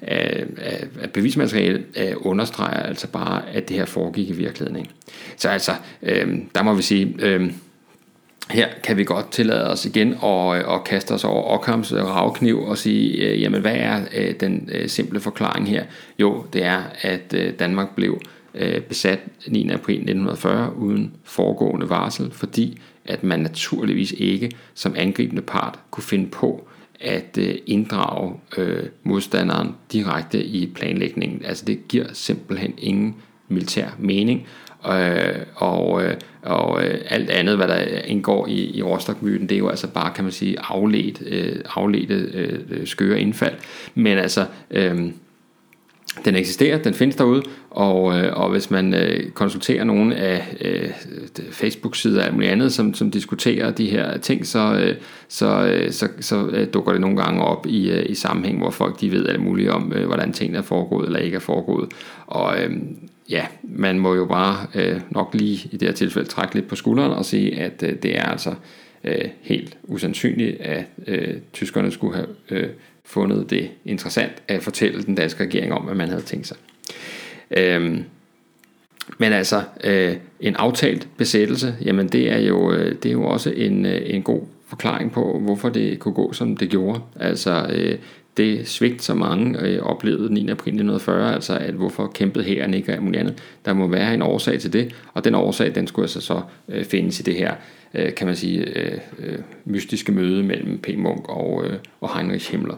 [0.07, 4.79] af, af, af bevismateriale af understreger altså bare, at det her foregik i virkeligheden.
[4.79, 4.91] Ikke?
[5.37, 5.71] Så altså,
[6.03, 7.51] øh, der må vi sige, øh,
[8.49, 12.05] her kan vi godt tillade os igen at, øh, og kaste os over Ockhams øh,
[12.05, 15.83] ravkniv og sige, øh, jamen hvad er øh, den øh, simple forklaring her?
[16.19, 18.21] Jo, det er, at øh, Danmark blev
[18.55, 19.69] øh, besat 9.
[19.69, 26.29] april 1940 uden foregående varsel, fordi at man naturligvis ikke som angribende part kunne finde
[26.29, 26.67] på
[27.01, 31.45] at øh, inddrage øh, modstanderen direkte i planlægningen.
[31.45, 33.15] Altså det giver simpelthen ingen
[33.47, 34.47] militær mening,
[34.88, 39.60] øh, og, øh, og øh, alt andet, hvad der indgår i, i Rostock-myten, det er
[39.60, 43.55] jo altså bare, kan man sige, afledt, øh, afledte øh, skøre indfald.
[43.95, 45.12] Men altså, øh,
[46.25, 50.89] den eksisterer, den findes derude, og, øh, og hvis man øh, konsulterer nogle af øh,
[51.51, 54.95] Facebook-sider og alt muligt andet, som, som diskuterer de her ting, så, øh,
[55.28, 58.69] så, øh, så, så øh, dukker det nogle gange op i, øh, i sammenhæng, hvor
[58.69, 61.89] folk de ved alt muligt om, øh, hvordan tingene er foregået eller ikke er foregået.
[62.28, 62.71] Og øh,
[63.30, 66.75] ja, man må jo bare øh, nok lige i det her tilfælde trække lidt på
[66.75, 68.54] skulderen og sige, at øh, det er altså
[69.04, 72.69] øh, helt usandsynligt, at øh, tyskerne skulle have øh,
[73.05, 76.57] fundet det interessant at fortælle den danske regering om, hvad man havde tænkt sig.
[77.57, 78.03] Øhm,
[79.17, 83.49] men altså, øh, en aftalt besættelse, jamen det er jo, øh, det er jo også
[83.49, 87.01] en, øh, en god forklaring på, hvorfor det kunne gå, som det gjorde.
[87.19, 87.97] Altså, øh,
[88.37, 90.39] det svigt, som mange øh, oplevede 9.
[90.49, 93.43] april 1940, altså at hvorfor kæmpede hæren ikke af muligt andet.
[93.65, 96.85] Der må være en årsag til det, og den årsag, den skulle altså så øh,
[96.85, 97.55] findes i det her,
[97.93, 100.89] øh, kan man sige, øh, øh, mystiske møde mellem P.
[100.97, 102.75] Munk og, øh, og Heinrich Himmler.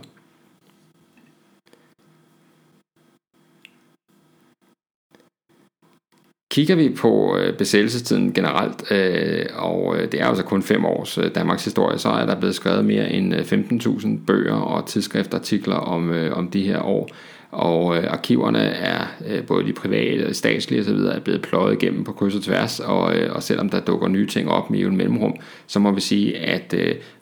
[6.50, 11.20] Kigger vi på øh, besættelsestiden generelt, øh, og øh, det er altså kun fem års
[11.36, 16.48] Danmarks historie, så er der blevet skrevet mere end 15.000 bøger og tidsskriftartikler om, om
[16.48, 17.10] de her år.
[17.52, 19.08] Og arkiverne er
[19.48, 20.96] både de private og statslige osv.
[20.96, 24.50] er blevet pløjet igennem på kryds og tværs, og, og selvom der dukker nye ting
[24.50, 25.36] op med en mellemrum,
[25.68, 26.76] så må vi sige, at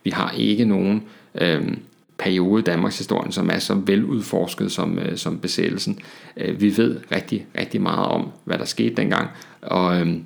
[0.04, 1.04] vi har ikke nogen
[1.42, 1.62] øh,
[2.18, 6.00] periode i Danmarks historie, som er så veludforsket som, øh, som besættelsen.
[6.38, 9.30] Øh, vi ved rigtig, rigtig meget om, hvad der skete dengang,
[9.62, 10.18] og, øh,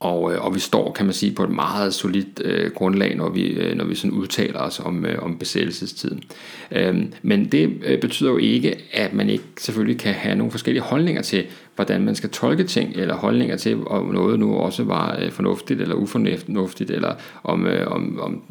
[0.00, 3.28] og, øh, og vi står, kan man sige, på et meget solidt øh, grundlag, når
[3.28, 6.22] vi, øh, når vi sådan udtaler os om, øh, om besættelsestiden.
[6.70, 10.82] Øh, men det øh, betyder jo ikke, at man ikke selvfølgelig kan have nogle forskellige
[10.82, 15.18] holdninger til, hvordan man skal tolke ting, eller holdninger til, om noget nu også var
[15.22, 18.42] øh, fornuftigt eller ufornuftigt, eller om, øh, om, om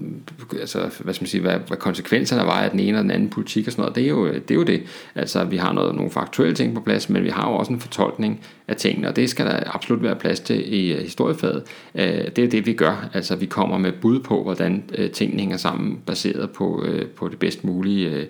[0.59, 3.29] altså, hvad skal man sige, hvad, hvad konsekvenserne var af den ene eller den anden
[3.29, 3.95] politik og sådan noget.
[3.95, 4.51] Det er jo øh, det.
[4.51, 4.83] Er jo det.
[5.15, 7.79] Altså, vi har noget, nogle faktuelle ting på plads, men vi har jo også en
[7.79, 11.63] fortolkning af tingene, og det skal der absolut være plads til i øh, historiefaget.
[11.95, 13.09] Øh, det er det, vi gør.
[13.13, 17.39] Altså, vi kommer med bud på, hvordan øh, tingene hænger sammen, baseret på, på det
[17.39, 18.27] bedst mulige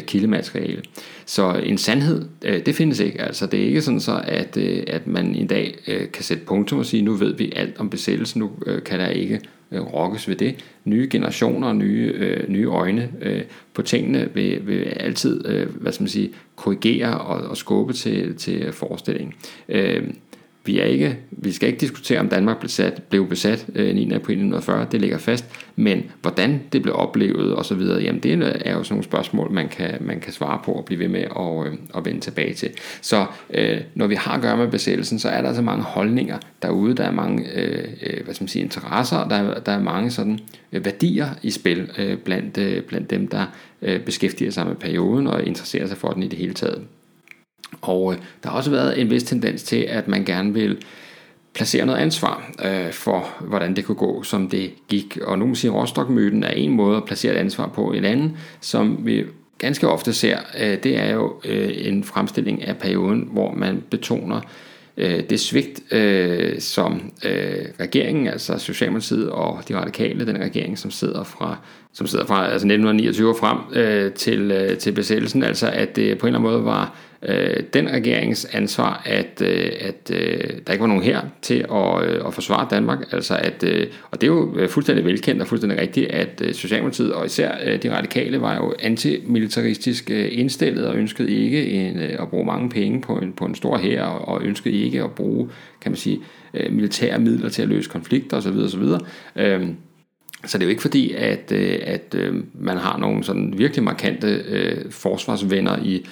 [0.00, 0.82] kildemateriale.
[1.26, 3.22] Så en sandhed, det findes ikke.
[3.22, 5.74] Altså, det er ikke sådan så, at, at man en dag
[6.12, 8.50] kan sætte punktum og sige, nu ved vi alt om besættelsen, nu
[8.84, 9.40] kan der ikke
[9.72, 10.64] øh, rokkes ved det.
[10.84, 13.42] Nye generationer, nye, øh, nye øjne øh,
[13.74, 18.36] på tingene vil, vil altid øh, hvad skal man sige, korrigere og, og skubbe til,
[18.36, 19.34] til forestillingen.
[19.68, 20.02] Øh,
[20.68, 24.02] vi, er ikke, vi skal ikke diskutere, om Danmark blev, sat, blev besat øh, 9.
[24.02, 25.44] april 1940, det ligger fast,
[25.76, 28.32] men hvordan det blev oplevet osv., jamen det
[28.64, 31.20] er jo sådan nogle spørgsmål, man kan, man kan svare på og blive ved med
[31.20, 32.70] at, øh, at vende tilbage til.
[33.00, 36.38] Så øh, når vi har at gøre med besættelsen, så er der så mange holdninger
[36.62, 39.80] derude, der er mange øh, øh hvad skal man sige, interesser, der er, der er
[39.80, 40.38] mange sådan
[40.72, 43.44] øh, værdier i spil øh, blandt, øh, blandt dem, der
[43.82, 46.84] øh, beskæftiger sig med perioden og interesserer sig for den i det hele taget.
[47.80, 50.78] Og øh, der har også været en vis tendens til, at man gerne vil
[51.54, 55.18] placere noget ansvar øh, for, hvordan det kunne gå, som det gik.
[55.22, 57.92] Og nu siger Rostock-myten er en måde at placere et ansvar på.
[57.92, 59.24] En anden, som vi
[59.58, 64.40] ganske ofte ser, øh, det er jo øh, en fremstilling af perioden, hvor man betoner
[64.96, 70.90] øh, det svigt, øh, som øh, regeringen, altså Socialdemokratiet og de radikale, den regering, som
[70.90, 71.56] sidder fra,
[71.92, 76.26] som sidder fra altså 1929 frem øh, til, øh, til besættelsen, altså at det på
[76.26, 80.80] en eller anden måde var øh, den regerings ansvar, at, øh, at øh, der ikke
[80.80, 82.98] var nogen her til at, øh, at forsvare Danmark.
[83.12, 86.54] Altså at, øh, og det er jo øh, fuldstændig velkendt og fuldstændig rigtigt, at øh,
[86.54, 91.98] Socialdemokratiet og især øh, de radikale var jo antimilitaristisk øh, indstillet og ønskede ikke en,
[91.98, 95.02] øh, at bruge mange penge på en, på en stor hær og, og ønskede ikke
[95.02, 95.48] at bruge,
[95.80, 96.20] kan man sige,
[96.54, 98.56] øh, militære midler til at løse konflikter osv.
[98.56, 98.82] osv.
[99.36, 99.68] Øh,
[100.44, 103.84] så det er jo ikke fordi, at, øh, at øh, man har nogle sådan virkelig
[103.84, 106.06] markante øh, forsvarsvenner i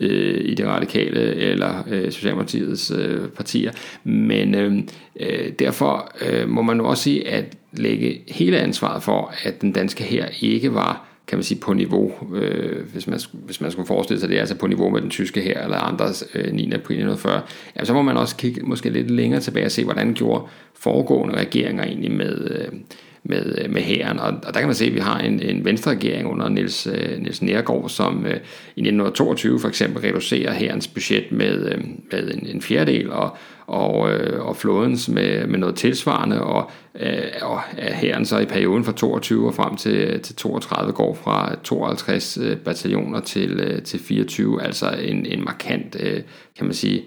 [0.00, 3.72] øh, i det radikale eller øh, Socialdemokratiets øh, partier.
[4.04, 4.78] Men øh,
[5.20, 9.72] øh, derfor øh, må man nu også sige, at lægge hele ansvaret for, at den
[9.72, 13.86] danske her ikke var kan man sige, på niveau, øh, hvis, man, hvis man skulle
[13.86, 16.62] forestille sig det, altså på niveau med den tyske her eller andres øh, 9.
[16.64, 17.42] april 1940,
[17.84, 21.84] så må man også kigge måske lidt længere tilbage og se, hvordan gjorde foregående regeringer
[21.84, 22.78] egentlig med, øh,
[23.24, 24.18] med, øh, med hæren.
[24.18, 26.86] Og, og der kan man se, at vi har en, en venstre regering under Niels,
[26.86, 28.36] øh, Niels Nergård, som øh,
[28.76, 34.12] i 1922 for eksempel reducerer hærens budget med, øh, med en, en fjerdedel, og, og,
[34.12, 38.92] øh, og flådens med, med noget tilsvarende, og, øh, og hæren så i perioden fra
[38.92, 44.62] 22 og frem til, til 32 går fra 52 øh, bataljoner til, øh, til 24,
[44.62, 46.22] altså en, en markant, øh,
[46.56, 47.04] kan man sige,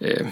[0.00, 0.26] øh,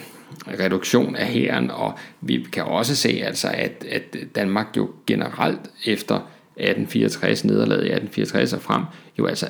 [0.60, 6.14] reduktion af hæren, og vi kan også se, altså, at, at Danmark jo generelt efter
[6.14, 8.82] 1864, nederlaget i 1864 og frem,
[9.18, 9.46] jo altså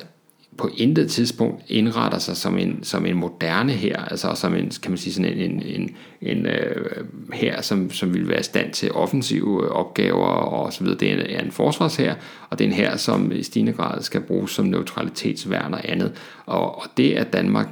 [0.59, 4.91] på intet tidspunkt indretter sig som en, som en moderne her, altså som en, kan
[4.91, 8.73] man sige sådan en, en, en, en øh, her, som, som vil være i stand
[8.73, 10.99] til offensive opgaver og så videre.
[10.99, 12.13] Det er en, er en forsvarshær,
[12.49, 16.11] og det er en her, som i stigende grad skal bruges som neutralitetsværn og andet.
[16.45, 17.67] Og, og det, at Danmark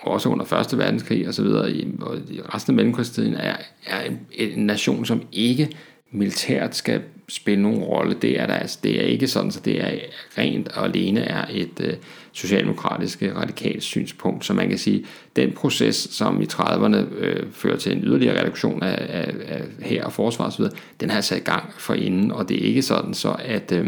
[0.00, 3.56] også under Første Verdenskrig og så videre, i, og i resten af mellemkrigstiden, er,
[3.86, 5.68] er en, en nation, som ikke
[6.10, 8.16] militært skal spille nogen rolle.
[8.22, 9.98] Det er der altså, det er ikke sådan, så det er
[10.38, 11.92] rent og alene er et øh,
[12.32, 15.04] socialdemokratisk øh, radikalt synspunkt, så man kan sige,
[15.36, 20.04] den proces, som i 30'erne øh, fører til en yderligere reduktion af, af, af her
[20.04, 20.64] og forsvar osv.,
[21.00, 23.72] den har altså sat i gang for inden, og det er ikke sådan så, at,
[23.72, 23.86] øh,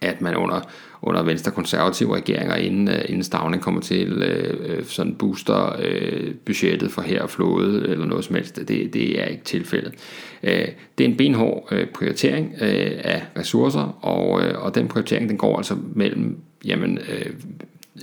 [0.00, 0.60] at man under
[1.06, 6.34] under venstre konservative regeringer, inden, øh, inden Stavning kommer til øh, øh, sådan booster øh,
[6.34, 8.56] budgettet for her og flåde eller noget som helst.
[8.56, 9.94] Det, det er ikke tilfældet.
[10.42, 15.28] Øh, det er en benhård øh, prioritering øh, af ressourcer, og, øh, og den prioritering
[15.28, 17.26] den går altså mellem jamen, øh,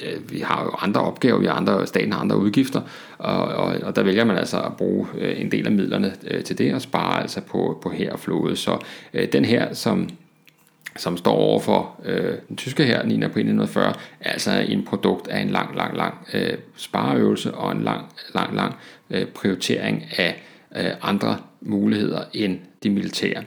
[0.03, 2.81] øh vi har jo andre opgaver, vi har andre, staten har andre udgifter,
[3.17, 6.13] og, og, og der vælger man altså at bruge en del af midlerne
[6.45, 8.55] til det og spare altså på, på her og flåde.
[8.55, 8.77] Så
[9.13, 10.09] øh, den her, som
[10.97, 13.13] som står over for øh, den tyske her 9.
[13.13, 18.05] april 1940, altså en produkt af en lang, lang, lang øh, spareøvelse og en lang,
[18.33, 18.75] lang, lang
[19.09, 20.43] øh, prioritering af
[20.75, 23.43] øh, andre muligheder end de militære.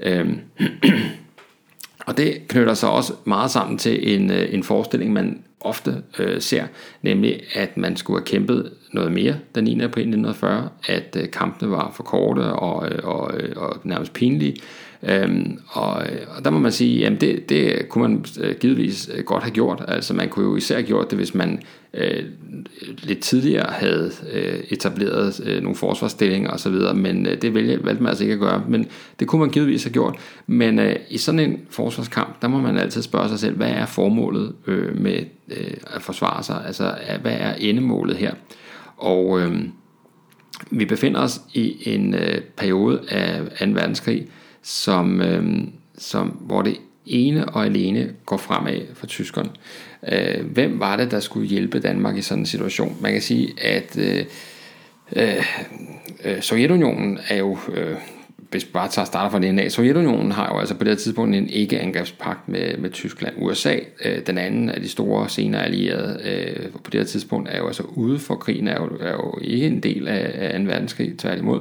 [0.00, 0.40] Øhm,
[2.06, 6.40] og det knytter sig også meget sammen til en, øh, en forestilling, man ofte øh,
[6.40, 6.64] ser,
[7.02, 9.80] nemlig at man skulle have kæmpet noget mere den 9.
[9.80, 14.56] april 1940, at øh, kampene var for korte og, øh, og, øh, og nærmest pinlige,
[15.08, 18.24] Øhm, og, øh, og der må man sige, at det, det kunne man
[18.60, 19.84] givetvis godt have gjort.
[19.88, 21.62] Altså man kunne jo især have gjort det, hvis man
[21.94, 22.24] øh,
[23.02, 28.10] lidt tidligere havde øh, etableret øh, nogle forsvarsstillinger osv., men øh, det valgte, valgte man
[28.10, 28.64] altså ikke at gøre.
[28.68, 28.86] Men
[29.20, 30.16] det kunne man givetvis have gjort.
[30.46, 33.86] Men øh, i sådan en forsvarskamp, der må man altid spørge sig selv, hvad er
[33.86, 35.18] formålet øh, med
[35.50, 36.62] øh, at forsvare sig?
[36.66, 38.34] Altså hvad er endemålet her?
[39.04, 39.60] Og øh,
[40.70, 43.66] vi befinder os i en øh, periode af 2.
[43.66, 44.26] verdenskrig,
[44.62, 45.44] som, øh,
[45.98, 49.50] som, hvor det ene og alene går fremad for tyskerne.
[50.12, 52.96] Øh, hvem var det, der skulle hjælpe Danmark i sådan en situation?
[53.00, 54.24] Man kan sige, at øh,
[55.16, 55.44] øh,
[56.24, 57.96] øh Sovjetunionen er jo øh,
[58.50, 60.96] hvis vi bare tager starter fra den af, Sovjetunionen har jo altså på det her
[60.96, 63.34] tidspunkt en ikke-angrebspagt med, med Tyskland.
[63.38, 67.58] USA, øh, den anden af de store senere allierede, øh, på det her tidspunkt er
[67.58, 70.66] jo altså ude for krigen, er jo, er jo ikke en del af, af 2.
[70.66, 71.60] verdenskrig, tværtimod.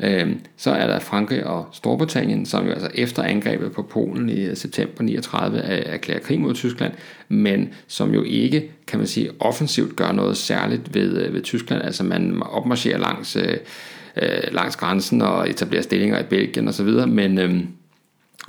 [0.00, 4.40] Øh, så er der Frankrig og Storbritannien, som jo altså efter angrebet på Polen i
[4.40, 6.92] øh, september 39 erklærer krig mod Tyskland,
[7.28, 11.82] men som jo ikke, kan man sige, offensivt gør noget særligt ved, øh, ved Tyskland.
[11.82, 13.36] Altså man opmarcherer langs...
[13.36, 13.56] Øh,
[14.16, 17.54] øh, langs grænsen og etablere stillinger i Belgien osv., men, øh,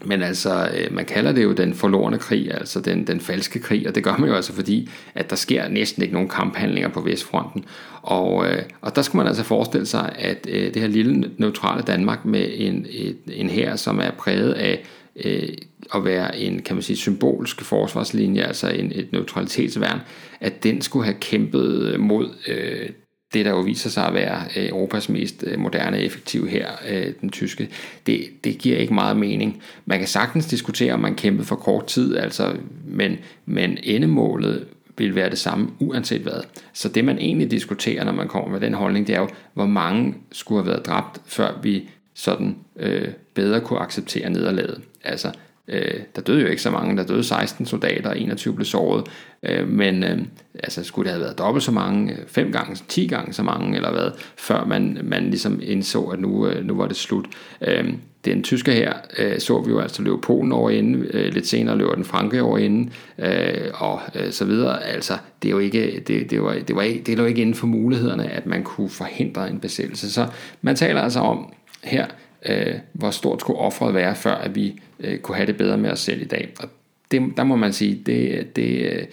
[0.06, 3.88] men altså, øh, man kalder det jo den forlorene krig, altså den, den falske krig,
[3.88, 7.02] og det gør man jo altså fordi, at der sker næsten ikke nogen kamphandlinger på
[7.02, 7.65] Vestfronten.
[8.02, 11.84] Og, øh, og der skulle man altså forestille sig, at øh, det her lille neutrale
[11.84, 12.88] Danmark med en,
[13.32, 14.84] en her, som er præget af
[15.26, 15.49] øh,
[15.95, 19.99] at være en, kan man sige, symbolsk forsvarslinje, altså en, et neutralitetsværn,
[20.39, 22.89] at den skulle have kæmpet mod øh,
[23.34, 26.67] det der jo viser sig at være øh, Europas mest øh, moderne og effektive her,
[26.89, 27.69] øh, den tyske,
[28.08, 29.62] det, det giver ikke meget mening.
[29.86, 34.65] Man kan sagtens diskutere, om man kæmpede for kort tid, altså, men, men endemålet
[34.98, 36.43] vil være det samme uanset hvad.
[36.74, 39.65] Så det man egentlig diskuterer, når man kommer med den holdning, det er jo, hvor
[39.65, 44.82] mange skulle have været dræbt, før vi sådan øh, bedre kunne acceptere nederlaget.
[45.04, 45.32] Altså,
[45.67, 49.08] Øh, der døde jo ikke så mange, der døde 16 soldater, og 21 blev såret,
[49.43, 50.17] øh, men øh,
[50.63, 53.76] altså, skulle det have været dobbelt så mange, øh, fem gange, 10 gange så mange,
[53.76, 57.26] eller hvad, før man, man ligesom indså, at nu, øh, nu var det slut.
[57.62, 57.93] Øh,
[58.26, 61.78] den tyske her øh, så vi jo altså løbe Polen over inden, øh, lidt senere
[61.78, 64.84] løber den Frankrig over inden, øh, og øh, så videre.
[64.84, 67.56] Altså, det er jo ikke, det, det, var, det, var ikke, det er ikke inden
[67.56, 70.12] for mulighederne, at man kunne forhindre en besættelse.
[70.12, 70.28] Så
[70.62, 72.06] man taler altså om her,
[72.45, 75.91] øh, hvor stort skulle offeret være, før at vi øh, kunne have det bedre med
[75.91, 76.53] os selv i dag.
[76.60, 76.69] Og
[77.12, 79.06] det, der må man sige, det, det, øh,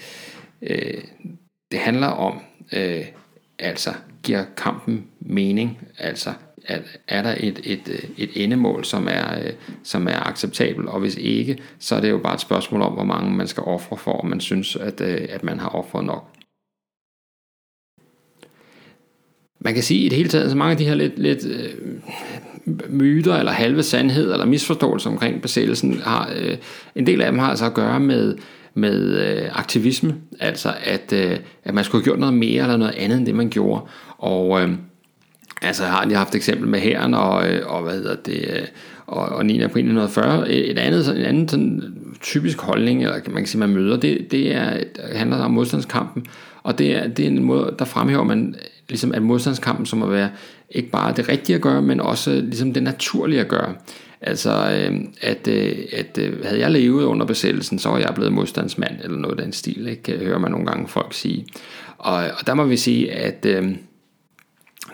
[0.63, 1.05] øh
[1.73, 2.41] det handler om,
[2.73, 3.07] øh,
[3.59, 3.91] altså
[4.23, 6.33] giver kampen mening, altså
[6.65, 11.01] at er der et, et, øh, et endemål, som er, øh, som er acceptabelt, og
[11.01, 13.97] hvis ikke, så er det jo bare et spørgsmål om, hvor mange man skal ofre
[13.97, 16.29] for, om man synes, at, øh, at man har offret nok.
[19.61, 21.75] Man kan sige i det hele taget, så mange af de her lidt, lidt øh,
[22.89, 26.57] myter eller halve sandhed eller misforståelser omkring besættelsen har øh,
[26.95, 28.37] en del af dem har altså at gøre med
[28.75, 32.95] med øh, aktivisme, altså at, øh, at man skulle have gjort noget mere eller noget
[32.95, 33.83] andet end det man gjorde.
[34.19, 34.71] Og øh,
[35.63, 38.47] altså jeg har lige haft et eksempel med herren og, øh, og hvad hedder det
[38.51, 38.67] øh,
[39.07, 39.53] og, og 9.
[39.53, 40.51] april 1940.
[40.51, 44.55] Et andet, en anden sådan, typisk holdning, eller man kan sige, man møder, det, det
[44.55, 44.79] er,
[45.13, 46.27] handler om modstandskampen,
[46.63, 48.55] og det er, det er en måde, der fremhæver man
[48.89, 50.31] ligesom at modstandskampen som at være
[50.71, 53.75] ikke bare det rigtige at gøre, men også ligesom det naturlige at gøre.
[54.21, 58.33] Altså, øh, at, øh, at øh, havde jeg levet under besættelsen, så var jeg blevet
[58.33, 60.19] modstandsmand, eller noget af den stil, ikke?
[60.19, 61.47] hører man nogle gange folk sige.
[61.99, 63.73] Og, og der må vi sige, at øh,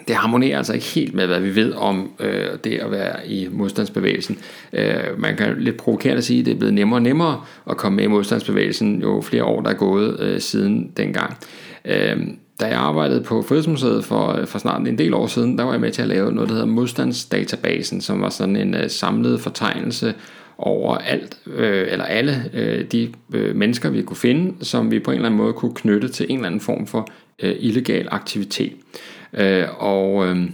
[0.08, 3.48] det harmonerer altså ikke helt med, hvad vi ved om øh, det at være i
[3.50, 4.38] modstandsbevægelsen.
[4.72, 7.40] Øh, man kan lidt provokerende sige, at det er blevet nemmere og nemmere
[7.70, 11.36] at komme med i modstandsbevægelsen, jo flere år der er gået øh, siden dengang.
[11.84, 12.16] Øh,
[12.60, 15.80] da jeg arbejdede på Frihedsmuseet for, for snart en del år siden, der var jeg
[15.80, 20.14] med til at lave noget, der hedder Modstandsdatabasen, som var sådan en øh, samlet fortegnelse
[20.58, 25.10] over alt, øh, eller alle øh, de øh, mennesker, vi kunne finde, som vi på
[25.10, 27.08] en eller anden måde kunne knytte til en eller anden form for
[27.42, 28.72] øh, illegal aktivitet.
[28.72, 30.50] Øh, Øh, og øh,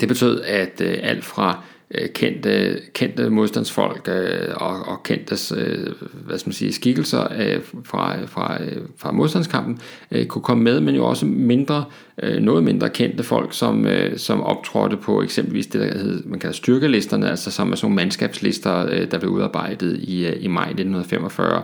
[0.00, 1.62] det betød, at øh, alt fra
[1.94, 7.60] Øh, kendte, kendte modstandsfolk øh, og, og kendte øh, hvad skal man sige, skikkelser øh,
[7.84, 8.58] fra, fra,
[8.96, 9.78] fra modstandskampen
[10.10, 11.84] øh, kunne komme med, men jo også mindre,
[12.22, 16.38] øh, noget mindre kendte folk, som, øh, som optrådte på eksempelvis det, der hed, man
[16.38, 20.46] kalder styrkelisterne, altså som er sådan nogle mandskabslister, øh, der blev udarbejdet i, øh, i
[20.46, 21.62] maj 1945,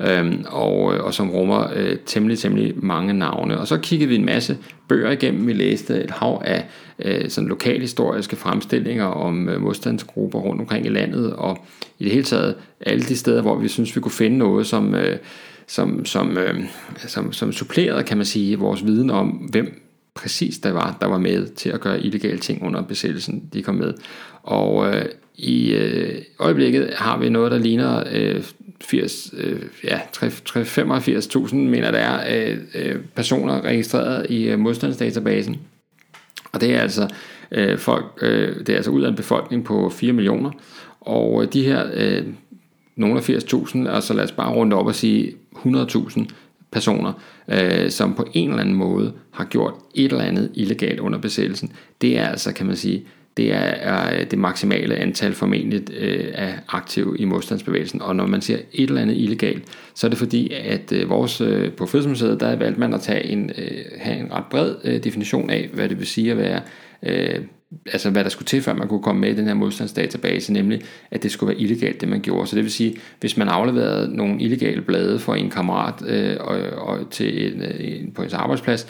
[0.00, 3.58] øhm, øh, og, og som rummer øh, temmelig, temmelig mange navne.
[3.58, 6.64] Og så kiggede vi en masse bøger igennem, vi læste et hav af
[6.98, 11.66] øh, sådan lokalhistoriske fremstillinger om øh, modstandsgrupper rundt omkring i landet, og
[11.98, 14.94] i det hele taget alle de steder, hvor vi synes, vi kunne finde noget, som,
[14.94, 15.16] øh,
[15.66, 16.60] som, som, øh,
[16.96, 19.82] som, som supplerede, kan man sige, vores viden om, hvem
[20.14, 23.74] præcis der var, der var med til at gøre illegale ting under besættelsen, de kom
[23.74, 23.94] med.
[24.42, 25.04] Og øh,
[25.36, 28.42] i øh, øjeblikket har vi noget, der ligner øh,
[28.80, 35.56] 80, øh, ja, 85.000, mener der er, øh, øh, personer registreret i øh, modstandsdatabasen.
[36.52, 37.08] Og det er altså
[37.50, 40.50] øh, folk, øh, det er altså ud af en befolkning på 4 millioner,
[41.00, 42.24] og øh, de her øh,
[42.96, 46.24] nogle af 80.000, altså lad os bare runde op og sige 100.000
[46.70, 47.12] personer,
[47.48, 51.72] øh, som på en eller anden måde har gjort et eller andet illegalt under besættelsen,
[52.00, 53.04] det er altså, kan man sige,
[53.38, 58.02] det er, er øh, det maksimale antal formentlig øh, af aktive i modstandsbevægelsen.
[58.02, 59.62] Og når man siger et eller andet illegalt,
[59.94, 63.24] så er det fordi, at øh, vores, øh, på Fødselsmuseet, der valgte man at tage
[63.24, 66.60] en, øh, have en ret bred øh, definition af, hvad det vil sige at være
[67.02, 67.40] øh,
[67.86, 70.80] altså hvad der skulle til, før man kunne komme med i den her modstandsdatabase, nemlig
[71.10, 72.46] at det skulle være illegalt, det man gjorde.
[72.46, 76.58] Så det vil sige, hvis man afleverede nogle illegale blade for en kammerat øh, og,
[76.58, 78.86] og til en, øh, en, på ens arbejdsplads,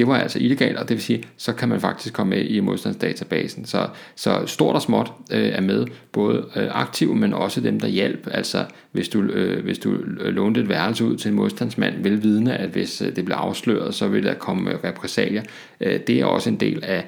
[0.00, 2.60] det var altså illegalt, og det vil sige, så kan man faktisk komme med i
[2.60, 3.64] modstandsdatabasen.
[3.64, 7.88] Så, så stort og småt øh, er med, både øh, aktive, men også dem, der
[7.88, 8.28] hjælp.
[8.30, 12.68] Altså hvis du, øh, hvis du lånte et værelse ud til en modstandsmand, velvidende, at
[12.68, 15.42] hvis øh, det bliver afsløret, så vil der komme øh, repressalier.
[15.80, 17.04] Øh, det er også en del af,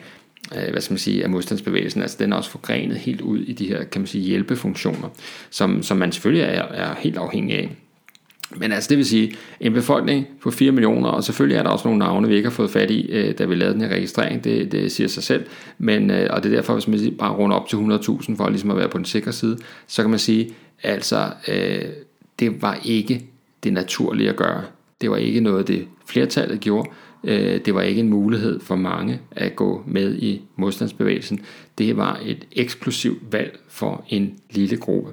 [0.56, 2.02] øh, hvad skal man sige, af modstandsbevægelsen.
[2.02, 5.08] Altså den er også forgrenet helt ud i de her, kan man sige, hjælpefunktioner,
[5.50, 7.76] som, som man selvfølgelig er, er helt afhængig af.
[8.56, 11.88] Men altså det vil sige, en befolkning på 4 millioner, og selvfølgelig er der også
[11.88, 14.44] nogle navne, vi ikke har fået fat i, øh, da vi lavede den her registrering,
[14.44, 15.46] det, det siger sig selv,
[15.78, 18.70] men, øh, og det er derfor, hvis man bare runder op til 100.000 for ligesom
[18.70, 20.50] at være på den sikre side, så kan man sige,
[20.82, 21.82] altså øh,
[22.38, 23.24] det var ikke
[23.64, 24.62] det naturlige at gøre.
[25.00, 26.90] Det var ikke noget, det flertallet gjorde.
[27.24, 31.40] Øh, det var ikke en mulighed for mange at gå med i modstandsbevægelsen.
[31.78, 35.12] Det var et eksklusivt valg for en lille gruppe.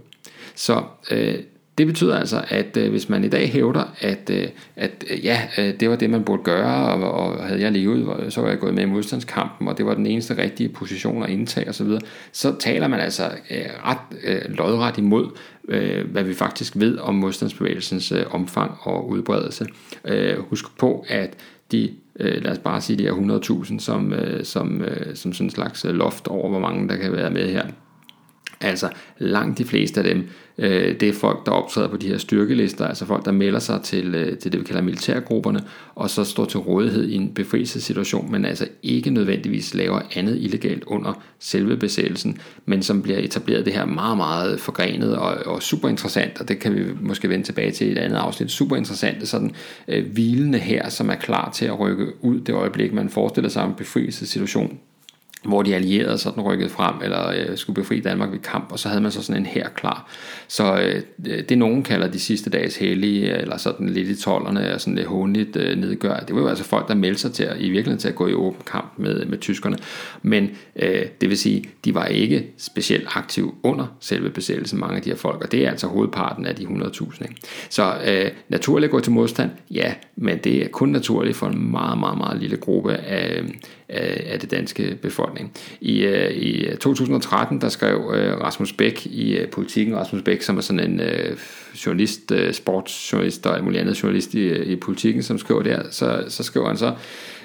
[0.56, 1.36] Så øh,
[1.80, 5.48] det betyder altså, at øh, hvis man i dag hævder, at, øh, at øh, ja,
[5.58, 8.60] øh, det var det, man burde gøre, og, og havde jeg levet, så var jeg
[8.60, 12.00] gået med i modstandskampen, og det var den eneste rigtige position at indtage osv., så,
[12.32, 15.30] så taler man altså øh, ret øh, lodret imod,
[15.68, 19.68] øh, hvad vi faktisk ved om modstandsbevægelsens øh, omfang og udbredelse.
[20.06, 21.38] Øh, husk på, at
[21.72, 23.14] de øh, lad os bare sige de her
[23.74, 26.96] 100.000 som, øh, som, øh, som sådan en slags øh, loft over, hvor mange der
[26.96, 27.66] kan være med her.
[28.62, 30.30] Altså langt de fleste af dem
[30.60, 33.82] Øh, det er folk, der optræder på de her styrkelister, altså folk, der melder sig
[33.84, 35.60] til, øh, til det, vi kalder militærgrupperne,
[35.96, 40.84] og så står til rådighed i en befrielsessituation, men altså ikke nødvendigvis laver andet illegalt
[40.88, 45.90] under selve besættelsen, men som bliver etableret det her meget, meget forgrenet og, og super
[45.90, 49.28] interessant, og det kan vi måske vende tilbage til i et andet afsnit, super interessant,
[49.28, 49.52] sådan
[49.88, 53.66] øh, hvilende her, som er klar til at rykke ud det øjeblik, man forestiller sig
[53.66, 54.80] en befrielsessituation
[55.44, 58.90] hvor de allierede sådan rykkede frem, eller øh, skulle befri Danmark ved kamp, og så
[58.90, 60.12] havde man så sådan en her klar.
[60.48, 61.02] Så øh,
[61.50, 64.94] det nogen kalder de sidste dages hellige, øh, eller sådan lidt i tollerne, og sådan
[64.94, 67.56] øh, lidt håndligt øh, nedgør, det var jo altså folk, der meldte sig til at,
[67.58, 69.78] i virkeligheden til at gå i åben kamp med, med tyskerne.
[70.22, 75.02] Men øh, det vil sige, de var ikke specielt aktive under selve besættelsen, mange af
[75.02, 77.26] de her folk, og det er altså hovedparten af de 100.000.
[77.70, 81.72] Så øh, naturligt at gå til modstand, ja, men det er kun naturligt for en
[81.72, 83.50] meget, meget, meget lille gruppe af, øh,
[83.90, 85.29] af, af det danske befolkning.
[85.82, 90.42] I, øh, i øh, 2013 der skrev øh, Rasmus Bæk i øh, Politiken, Rasmus Bæk
[90.42, 91.38] som er sådan en øh,
[91.86, 95.84] journalist, øh, sportsjournalist og alt muligt andet journalist i, øh, i Politiken, som skriver der,
[95.92, 96.94] så, så skriver han så,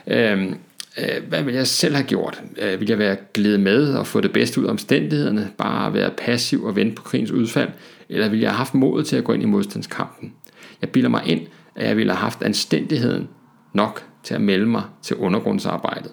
[0.07, 0.55] øhm,
[0.99, 2.43] Øh, hvad vil jeg selv have gjort?
[2.59, 6.11] Øh, vil jeg være glæde med og få det bedste ud af omstændighederne, bare være
[6.19, 7.69] passiv og vente på krigens udfald,
[8.09, 10.33] eller vil jeg have haft modet til at gå ind i modstandskampen?
[10.81, 11.41] Jeg bilder mig ind,
[11.75, 13.29] at jeg ville have haft anstændigheden
[13.73, 16.13] nok til at melde mig til undergrundsarbejdet.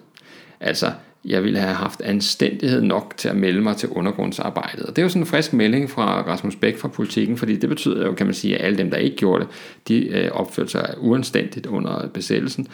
[0.60, 0.92] Altså,
[1.24, 4.82] jeg ville have haft anstændighed nok til at melde mig til undergrundsarbejdet.
[4.82, 7.68] Og det er jo sådan en frisk melding fra Rasmus Bæk fra politikken, fordi det
[7.68, 9.50] betyder jo, kan man sige, at alle dem, der ikke gjorde det,
[9.88, 12.66] de øh, opførte sig uanstændigt under besættelsen.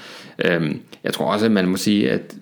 [0.45, 2.35] Øhm, jeg tror også, at man må sige, at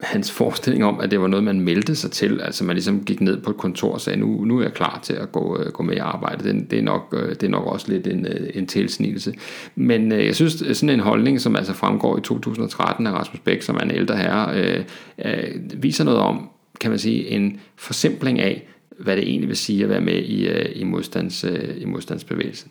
[0.00, 3.20] hans forestilling om, at det var noget, man meldte sig til, altså man ligesom gik
[3.20, 5.72] ned på et kontor og sagde, nu, nu er jeg klar til at gå, øh,
[5.72, 8.26] gå med i arbejde, det, det, er nok, øh, det er nok også lidt en,
[8.26, 9.34] øh, en tilsnigelse.
[9.74, 13.62] Men øh, jeg synes, sådan en holdning, som altså fremgår i 2013 af Rasmus Bæk,
[13.62, 14.84] som er en ældre herre, øh,
[15.24, 18.66] øh, viser noget om, kan man sige, en forsimpling af,
[18.98, 22.70] hvad det egentlig vil sige at være med i, øh, i, modstands, øh, i modstandsbevægelsen.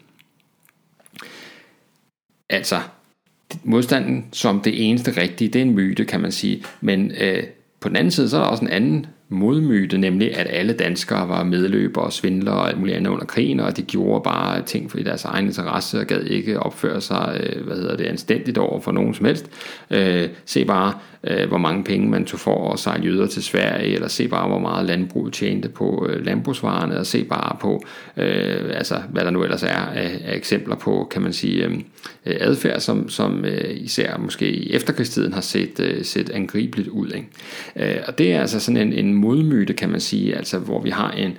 [2.49, 2.79] Altså,
[3.63, 6.63] modstanden som det eneste rigtige, det er en myte, kan man sige.
[6.81, 7.43] Men øh,
[7.79, 11.29] på den anden side, så er der også en anden modmyte, nemlig at alle danskere
[11.29, 14.91] var medløbere og svindlere og alt muligt andet under krigen, og de gjorde bare ting
[14.91, 18.57] for i deres egen interesse og gad ikke opføre sig, øh, hvad hedder det, anstændigt
[18.57, 19.49] over for nogen som helst.
[19.91, 23.93] Øh, se bare, øh, hvor mange penge man tog for at sejle jøder til Sverige,
[23.93, 27.83] eller se bare, hvor meget landbrug tjente på øh, landbrugsvarerne, og se bare på,
[28.17, 32.35] øh, altså, hvad der nu ellers er af, af eksempler på, kan man sige, øh,
[32.39, 37.11] adfærd, som, som øh, især måske i efterkrigstiden har set, øh, set angribeligt ud.
[37.11, 37.95] Ikke?
[37.95, 40.89] Øh, og det er altså sådan en, en modmyte, kan man sige, altså hvor vi
[40.89, 41.37] har en,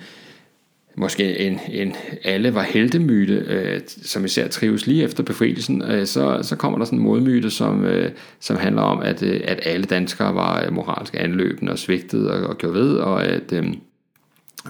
[0.97, 6.39] måske en, en alle var heldemyte, øh, som især trives lige efter befrielsen, øh, så,
[6.43, 8.11] så kommer der sådan en modmyte, som, øh,
[8.41, 12.59] som handler om, at, øh, at alle danskere var moralsk anløbende og svigtede og, og
[12.59, 13.64] gjorde ved, og at, øh,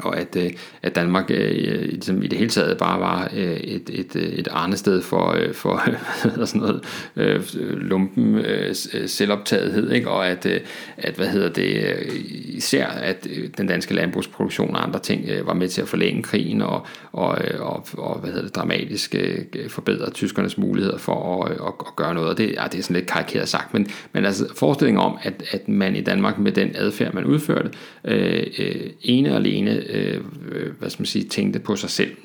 [0.03, 0.51] og at, øh,
[0.83, 5.03] at Danmark øh, ligesom i det hele taget bare var øh, et, et, et arnested
[5.03, 5.83] for, øh, for
[6.47, 6.85] sådan noget
[7.17, 7.43] øh,
[7.73, 10.11] lumpen øh, øh, selvoptagethed, ikke?
[10.11, 10.61] og at, øh,
[10.97, 12.13] at hvad hedder det, øh,
[12.45, 16.23] især at øh, den danske landbrugsproduktion og andre ting øh, var med til at forlænge
[16.23, 21.53] krigen og, og, og, og hvad hedder det, dramatisk øh, forbedre tyskernes muligheder for at,
[21.53, 24.25] at, at gøre noget, og det, ja, det er sådan lidt karikeret sagt, men, men
[24.25, 27.71] altså forestillingen om, at, at man i Danmark med den adfærd, man udførte,
[28.05, 30.21] øh, øh, ene og alene Øh,
[30.79, 32.17] hvad skal man sige, tænkte på sig selv.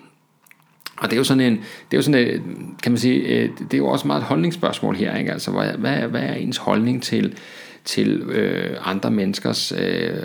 [0.97, 3.49] Og det er jo sådan en, det er jo sådan en, kan man sige, øh,
[3.59, 5.31] det er jo også meget et holdningsspørgsmål her, ikke?
[5.31, 7.37] Altså, hvad, hvad, hvad er ens holdning til,
[7.85, 10.23] til øh, andre menneskers øh,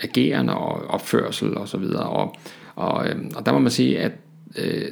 [0.00, 2.06] agerende og opførsel og så videre.
[2.06, 2.36] Og,
[2.74, 4.12] og, øh, og der må man sige, at
[4.58, 4.84] øh,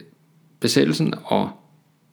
[0.61, 1.51] besættelsen og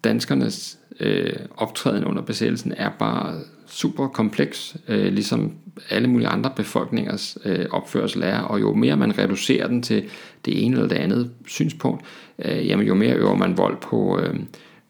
[0.04, 5.52] danskernes øh, optræden under besættelsen er bare super kompleks, øh, ligesom
[5.90, 10.04] alle mulige andre befolkningers øh, opførsel er, og jo mere man reducerer den til
[10.46, 12.06] det ene eller det andet synspunkt,
[12.40, 14.36] øh, jamen jo mere øver man vold på, øh,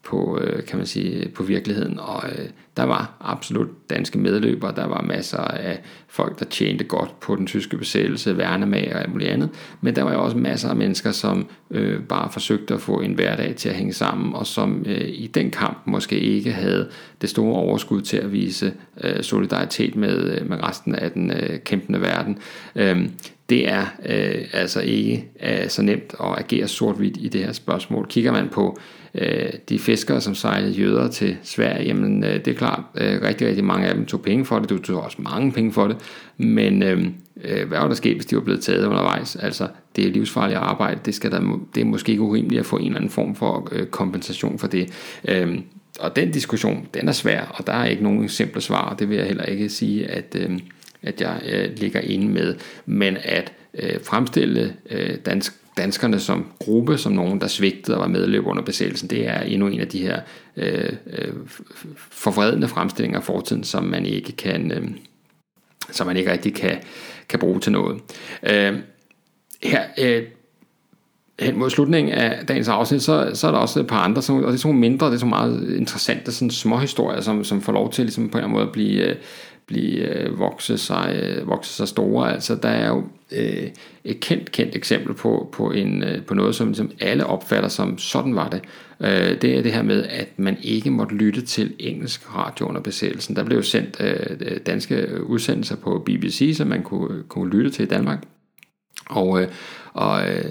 [0.08, 1.98] på, øh, kan man sige, på virkeligheden.
[2.00, 7.20] Og øh, der var absolut danske medløbere, der var masser af folk, der tjente godt
[7.20, 9.48] på den tyske besættelse, værnemag og alt muligt andet.
[9.80, 13.12] Men der var jo også masser af mennesker, som øh, bare forsøgte at få en
[13.12, 16.88] hverdag til at hænge sammen, og som øh, i den kamp måske ikke havde
[17.20, 18.72] det store overskud til at vise
[19.04, 22.38] øh, solidaritet med, øh, med resten af den øh, kæmpende verden.
[22.76, 23.08] Øh,
[23.48, 28.06] det er øh, altså ikke øh, så nemt at agere sort-hvidt i det her spørgsmål.
[28.08, 28.78] Kigger man på
[29.20, 33.48] øh, de fiskere, som sejlede jøder til Sverige, jamen øh, det er klart, øh, rigtig,
[33.48, 35.96] rigtig mange af dem tog penge for det, du tog også mange penge for det,
[36.36, 37.06] men øh,
[37.44, 39.36] øh hvad var der sket, hvis de var blevet taget undervejs?
[39.36, 42.76] Altså, det er livsfarligt arbejde, det, skal der, det er måske ikke urimeligt at få
[42.76, 45.16] en eller anden form for øh, kompensation for det.
[45.28, 45.58] Øh,
[46.00, 49.16] og den diskussion, den er svær, og der er ikke nogen simple svar, det vil
[49.16, 50.58] jeg heller ikke sige, at, øh,
[51.02, 52.54] at jeg øh, ligger inde med,
[52.86, 58.08] men at øh, fremstille øh, dansk danskerne som gruppe, som nogen, der svigtede og var
[58.08, 60.20] medløb under besættelsen, det er endnu en af de her
[60.56, 61.34] øh, øh,
[62.10, 64.90] forvredende fremstillinger af fortiden, som man ikke kan, øh,
[65.90, 66.78] som man ikke rigtig kan,
[67.28, 68.00] kan bruge til noget.
[68.42, 68.78] Øh,
[69.62, 70.22] her, øh,
[71.40, 74.52] hen mod slutningen af dagens afsnit, så, så er der også et par andre, og
[74.52, 77.72] det er sådan mindre, det er så meget interessante sådan små historier, som, som får
[77.72, 79.16] lov til ligesom på en eller anden måde at blive, øh,
[79.68, 82.32] blive øh, vokse, sig, øh, vokse sig store.
[82.32, 83.68] Altså der er jo øh,
[84.04, 87.98] et kendt, kendt eksempel på, på, en, øh, på noget, som, som alle opfatter som
[87.98, 88.60] sådan var det.
[89.00, 92.80] Øh, det er det her med, at man ikke måtte lytte til engelsk radio under
[92.80, 93.36] besættelsen.
[93.36, 97.88] Der blev sendt øh, danske udsendelser på BBC, som man kunne, kunne lytte til i
[97.88, 98.22] Danmark.
[99.10, 99.48] Og, øh,
[99.92, 100.44] og øh,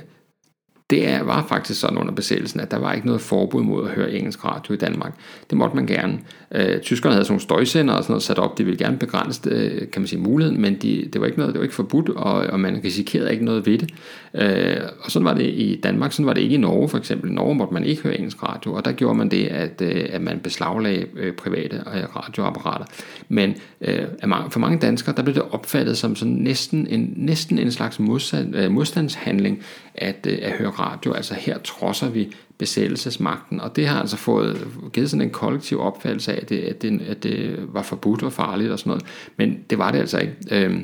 [0.90, 3.96] det er, var faktisk sådan under besættelsen, at der var ikke noget forbud mod at
[3.96, 5.14] høre engelsk radio i Danmark.
[5.50, 6.20] Det måtte man gerne.
[6.52, 8.58] Øh, tyskerne havde sådan nogle støjsender og sådan noget sat op.
[8.58, 11.54] De ville gerne begrænse øh, kan man sige, muligheden, men de, det var ikke noget,
[11.54, 13.94] det var ikke forbudt, og, og man risikerede ikke noget ved det.
[14.34, 17.32] Øh, og sådan var det i Danmark, sådan var det ikke i Norge for eksempel.
[17.32, 20.06] I Norge måtte man ikke høre engelsk radio, og der gjorde man det, at, øh,
[20.10, 22.86] at man beslaglagde øh, private øh, radioapparater.
[23.30, 24.06] Men øh,
[24.50, 28.56] for mange danskere, der blev det opfattet som sådan næsten en, næsten en slags modstand,
[28.56, 29.64] øh, modstandshandling
[29.96, 31.14] at, øh, at høre radio.
[31.14, 36.34] Altså her trodser vi besættelsesmagten, og det har altså fået givet sådan en kollektiv opfattelse
[36.34, 39.06] af, at det, at det, at det var forbudt og farligt og sådan noget.
[39.38, 40.36] Men det var det altså ikke.
[40.52, 40.80] Øh,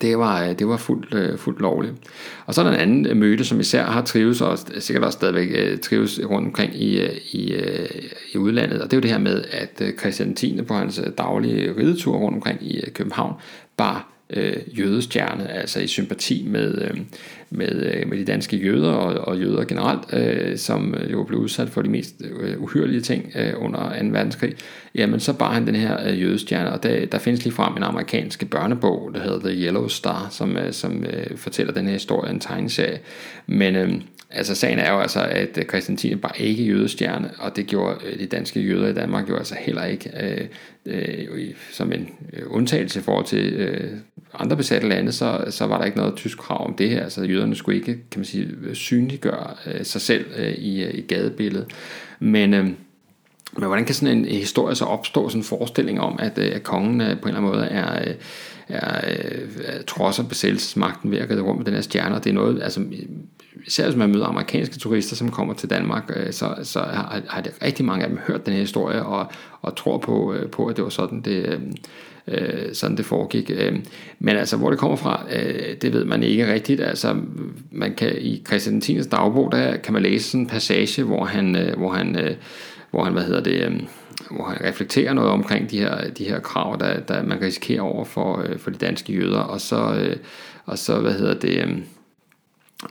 [0.00, 1.94] det var, det var fuldt, øh, fuldt lovligt.
[2.46, 5.48] Og så er der en anden møde, som især har trives, og sikkert også stadigvæk
[5.54, 7.54] øh, trives rundt omkring i, øh, i,
[8.34, 10.62] i udlandet, og det er jo det her med, at Christian 10.
[10.62, 13.34] på hans daglige ridetur rundt omkring i København,
[13.76, 17.00] bar øh, jødestjerne, altså i sympati med, øh,
[17.50, 21.40] med, øh, med de danske jøder og, og jøder generelt, øh, som øh, jo blev
[21.40, 24.06] udsat for de mest øh, uhyrlige ting øh, under 2.
[24.06, 24.54] verdenskrig,
[24.94, 27.82] jamen så bar han den her øh, jødestjerne, og der, der findes lige frem en
[27.82, 32.30] amerikansk børnebog, der hedder The Yellow Star, som, øh, som øh, fortæller den her historie,
[32.30, 32.98] en tegneserie.
[33.46, 33.92] Men øh,
[34.30, 38.18] Altså sagen er jo altså, at øh, Christian bare ikke jødestjerne, og det gjorde øh,
[38.18, 40.46] de danske jøder i Danmark jo altså heller ikke øh,
[40.86, 43.90] øh, som en øh, undtagelse for til øh,
[44.34, 47.02] andre besatte lande, så, så var der ikke noget tysk krav om det her.
[47.02, 51.66] Altså jøderne skulle ikke, kan man sige, synliggøre øh, sig selv øh, i, i gadebilledet.
[52.20, 52.64] Men, øh,
[53.56, 56.62] men hvordan kan sådan en historie så opstå, sådan en forestilling om, at, øh, at
[56.62, 58.12] kongen øh, på en eller anden måde er...
[58.70, 59.00] Øh, er,
[59.64, 62.62] er trodser besættelsesmagten ved at gøre rundt med den her stjerne, og det er noget,
[62.62, 62.80] altså
[63.66, 67.40] især hvis man møder amerikanske turister, som kommer til Danmark, øh, så, så har, har
[67.40, 69.26] det rigtig mange af dem hørt den her historie, og,
[69.62, 71.60] og tror på, øh, på, at det var sådan, det, øh,
[72.28, 73.50] øh sådan det foregik.
[73.54, 73.78] Øh,
[74.18, 76.80] men altså, hvor det kommer fra, øh, det ved man ikke rigtigt.
[76.80, 77.16] Altså,
[77.70, 81.74] man kan i Christian Tines dagbog, der kan man læse sådan en passage, hvor han,
[81.76, 82.36] hvor han,
[82.90, 83.88] hvor han hvad hedder det,
[84.30, 88.04] hvor han reflekterer noget omkring de her, de her krav, der, der man risikerer over
[88.04, 90.16] for, øh, for de danske jøder, og så, øh,
[90.66, 91.78] og så hvad hedder det, øh,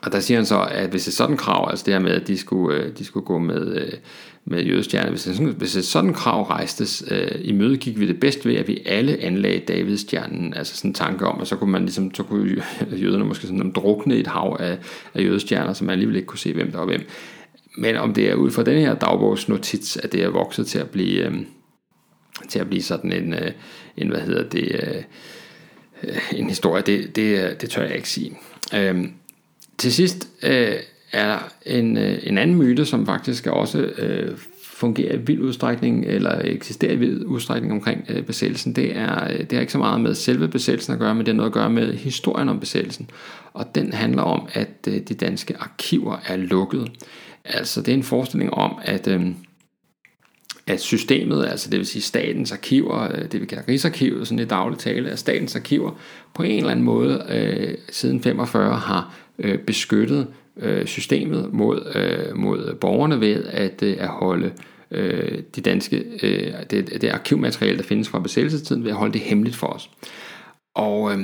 [0.03, 2.27] Og der siger han så, at hvis et sådan krav, altså det her med, at
[2.27, 3.91] de skulle, de skulle gå med,
[4.49, 8.19] med jødestjerne, hvis, et, hvis et sådan krav rejstes, øh, i møde gik vi det
[8.19, 11.71] bedst ved, at vi alle anlagde Davidstjernen, altså sådan en tanke om, at så kunne
[11.71, 12.63] man ligesom, så kunne
[13.03, 14.77] jøderne måske sådan um, drukne i et hav af,
[15.13, 17.01] af jødestjerner, så man alligevel ikke kunne se, hvem der var hvem.
[17.77, 20.89] Men om det er ud fra den her dagbogsnotits, at det er vokset til at
[20.89, 21.33] blive, øh,
[22.49, 23.51] til at blive sådan en, øh,
[23.97, 25.03] en hvad hedder det, øh,
[26.35, 28.37] en historie, det, det, det tør jeg ikke sige.
[28.75, 29.05] Øh,
[29.77, 30.75] til sidst øh,
[31.11, 36.05] er der en, øh, en anden myte, som faktisk også øh, fungerer i vild udstrækning,
[36.05, 38.73] eller eksisterer i vild udstrækning omkring øh, besættelsen.
[38.73, 41.33] Det er, øh, det har ikke så meget med selve besættelsen at gøre, men det
[41.33, 43.09] har noget at gøre med historien om besættelsen.
[43.53, 46.91] Og den handler om, at øh, de danske arkiver er lukket.
[47.47, 49.07] Altså det er en forestilling om, at...
[49.07, 49.21] Øh,
[50.67, 54.45] at systemet, altså det vil sige statens arkiver, øh, det vi kalder Rigsarkivet, sådan i
[54.45, 55.91] dagligt tale, at statens arkiver
[56.33, 60.27] på en eller anden måde øh, siden 45 har øh, beskyttet
[60.57, 64.51] øh, systemet mod, øh, mod borgerne ved at, øh, at holde
[64.91, 69.21] øh, de danske, øh, det, det arkivmateriale, der findes fra besættelsestiden, ved at holde det
[69.21, 69.89] hemmeligt for os.
[70.75, 71.19] Og øh,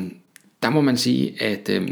[0.63, 1.89] der må man sige, at øh,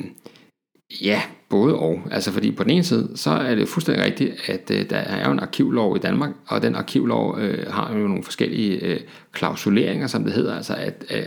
[1.02, 1.22] ja,
[1.52, 2.02] både og.
[2.12, 5.26] Altså fordi på den ene side, så er det fuldstændig rigtigt, at øh, der er
[5.26, 9.00] jo en arkivlov i Danmark, og den arkivlov øh, har jo nogle forskellige øh,
[9.32, 11.26] klausuleringer, som det hedder, altså at øh,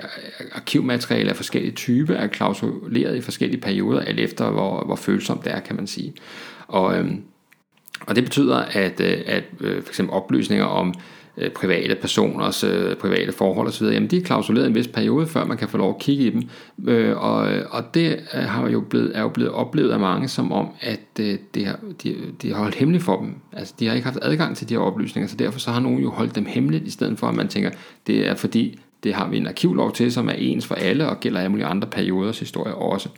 [0.52, 5.52] arkivmateriale af forskellige typer er klausuleret i forskellige perioder, alt efter hvor, hvor følsomt det
[5.52, 6.12] er, kan man sige.
[6.66, 7.10] Og, øh,
[8.06, 10.94] og det betyder, at, øh, at øh, for eksempel oplysninger om Øh,
[11.39, 15.45] Øh, private personers øh, private forhold osv., jamen de er klausuleret en vis periode, før
[15.45, 16.43] man kan få lov at kigge i dem.
[16.89, 20.53] Øh, og, og det øh, har jo blevet, er jo blevet oplevet af mange som
[20.53, 23.35] om, at øh, det har, de, de har holdt hemmeligt for dem.
[23.53, 26.03] Altså de har ikke haft adgang til de her oplysninger, så derfor så har nogen
[26.03, 27.70] jo holdt dem hemmeligt, i stedet for at man tænker,
[28.07, 31.20] det er fordi det har vi en arkivlov til, som er ens for alle og
[31.20, 33.09] gælder alle mulige andre perioders historie også.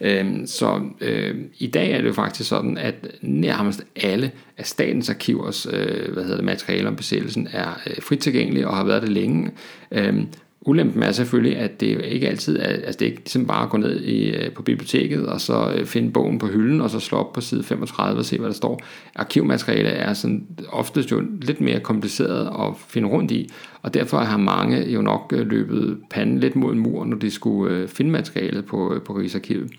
[0.00, 5.10] Øhm, så øh, i dag er det jo faktisk sådan, at nærmest alle af statens
[5.10, 9.02] arkivers øh, hvad hedder det, materiale om besættelsen er øh, frit tilgængelige og har været
[9.02, 9.50] det længe.
[9.90, 10.26] Øhm,
[10.66, 13.70] Ulempen er selvfølgelig, at det ikke altid er, altså det er ikke ligesom bare at
[13.70, 17.00] gå ned i, øh, på biblioteket og så øh, finde bogen på hylden og så
[17.00, 18.80] slå op på side 35 og se, hvad der står.
[19.14, 23.50] Arkivmateriale er sådan oftest jo lidt mere kompliceret at finde rundt i,
[23.82, 27.30] og derfor har mange jo nok øh, løbet panden lidt mod en mur, når de
[27.30, 29.70] skulle finde materialet på, på Rigsarkivet.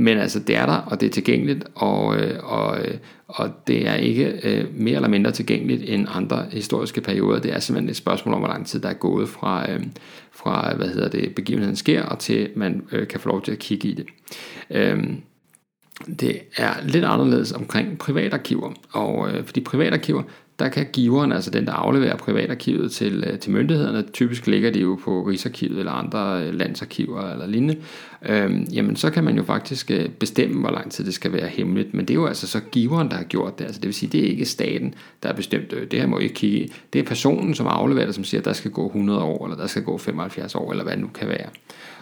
[0.00, 2.94] Men altså, det er der, og det er tilgængeligt, og, øh, og, øh,
[3.28, 7.40] og det er ikke øh, mere eller mindre tilgængeligt end andre historiske perioder.
[7.40, 9.86] Det er simpelthen et spørgsmål om, hvor lang tid der er gået fra, øh,
[10.32, 13.58] fra hvad hedder det, begivenheden sker, og til man øh, kan få lov til at
[13.58, 14.06] kigge i det.
[14.70, 15.04] Øh,
[16.20, 20.22] det er lidt anderledes omkring privatarkiver, og øh, fordi privatarkiver,
[20.60, 24.82] der kan giveren, altså den, der afleverer privatarkivet til, øh, til myndighederne, typisk ligger det
[24.82, 27.76] jo på Rigsarkivet eller andre øh, landsarkiver eller lignende,
[28.22, 31.48] øhm, jamen så kan man jo faktisk øh, bestemme, hvor lang tid det skal være
[31.48, 33.94] hemmeligt, men det er jo altså så giveren, der har gjort det, altså det vil
[33.94, 36.70] sige, det er ikke staten, der har bestemt det, det her må I ikke kigge
[36.92, 39.56] det er personen, som afleverer det, som siger, at der skal gå 100 år, eller
[39.56, 41.48] der skal gå 75 år, eller hvad det nu kan være.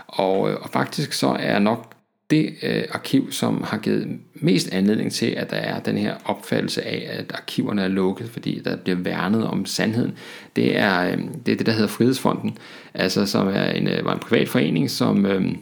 [0.06, 1.97] Og, og faktisk så er nok
[2.30, 6.82] det øh, arkiv, som har givet mest anledning til, at der er den her opfattelse
[6.82, 10.12] af, at arkiverne er lukket, fordi der bliver værnet om sandheden,
[10.56, 12.58] det er øh, det, er det der hedder Frihedsfonden,
[12.94, 15.26] altså som er en, øh, var en privat forening, som...
[15.26, 15.52] Øh,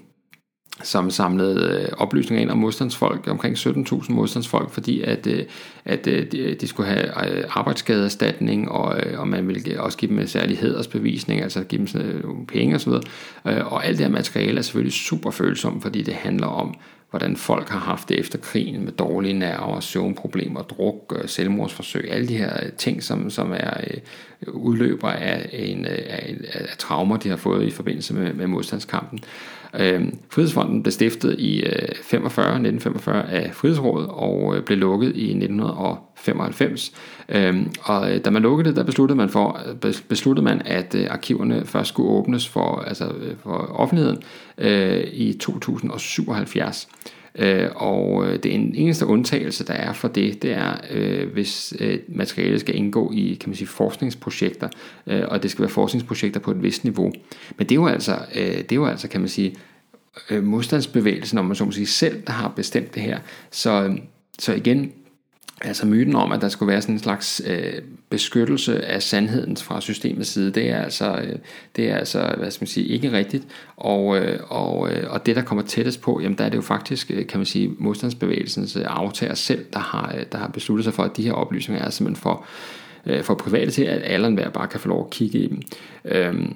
[0.82, 5.44] som samlede øh, oplysninger ind om modstandsfolk, omkring 17.000 modstandsfolk, fordi at, øh,
[5.84, 6.26] at øh,
[6.60, 10.58] de, skulle have øh, arbejdsskadeerstatning, og, øh, og man ville også give dem øh, særlig
[10.58, 12.92] hedersbevisning, altså give dem sådan nogle penge osv.
[13.44, 16.74] Og alt det her materiale er selvfølgelig super følsomt, fordi det handler om,
[17.10, 22.28] hvordan folk har haft det efter krigen med dårlige nerver, søvnproblemer, druk, øh, selvmordsforsøg, alle
[22.28, 27.16] de her øh, ting, som, som er øh, udløber af, en, af, en, af traumer,
[27.16, 29.18] de har fået i forbindelse med, med modstandskampen.
[29.74, 35.24] Øh, Frihedsfonden blev stiftet i øh, 45, 1945 af Frihedsrådet og øh, blev lukket i
[35.24, 35.74] 1900
[36.16, 36.92] 1995.
[37.28, 39.60] Øhm, øh, og da man lukkede det, der besluttede man, for,
[40.08, 44.18] besluttede man at øh, arkiverne først skulle åbnes for, altså, øh, for offentligheden
[44.58, 46.88] øh, i 2077.
[47.38, 51.32] Øh, og øh, det er en eneste undtagelse, der er for det, det er, øh,
[51.32, 54.68] hvis øh, materialet skal indgå i kan man sige, forskningsprojekter,
[55.06, 57.12] øh, og det skal være forskningsprojekter på et vist niveau.
[57.56, 59.56] Men det er jo altså, øh, det er jo altså kan man sige,
[60.30, 63.18] øh, modstandsbevægelsen, om man så må sige, selv, der har bestemt det her.
[63.50, 63.96] Så, øh,
[64.38, 64.92] så igen,
[65.60, 67.72] Altså myten om, at der skulle være sådan en slags øh,
[68.10, 71.38] beskyttelse af sandheden fra systemets side, det er altså, øh,
[71.76, 73.44] det er altså hvad skal man sige, ikke rigtigt.
[73.76, 76.62] Og, øh, og, øh, og det, der kommer tættest på, jamen der er det jo
[76.62, 80.84] faktisk, øh, kan man sige, modstandsbevægelsens øh, aftager selv, der har, øh, der har besluttet
[80.84, 82.46] sig for, at de her oplysninger er simpelthen for,
[83.06, 85.62] øh, for private til, at alle enhver bare kan få lov at kigge i dem.
[86.04, 86.54] Øhm,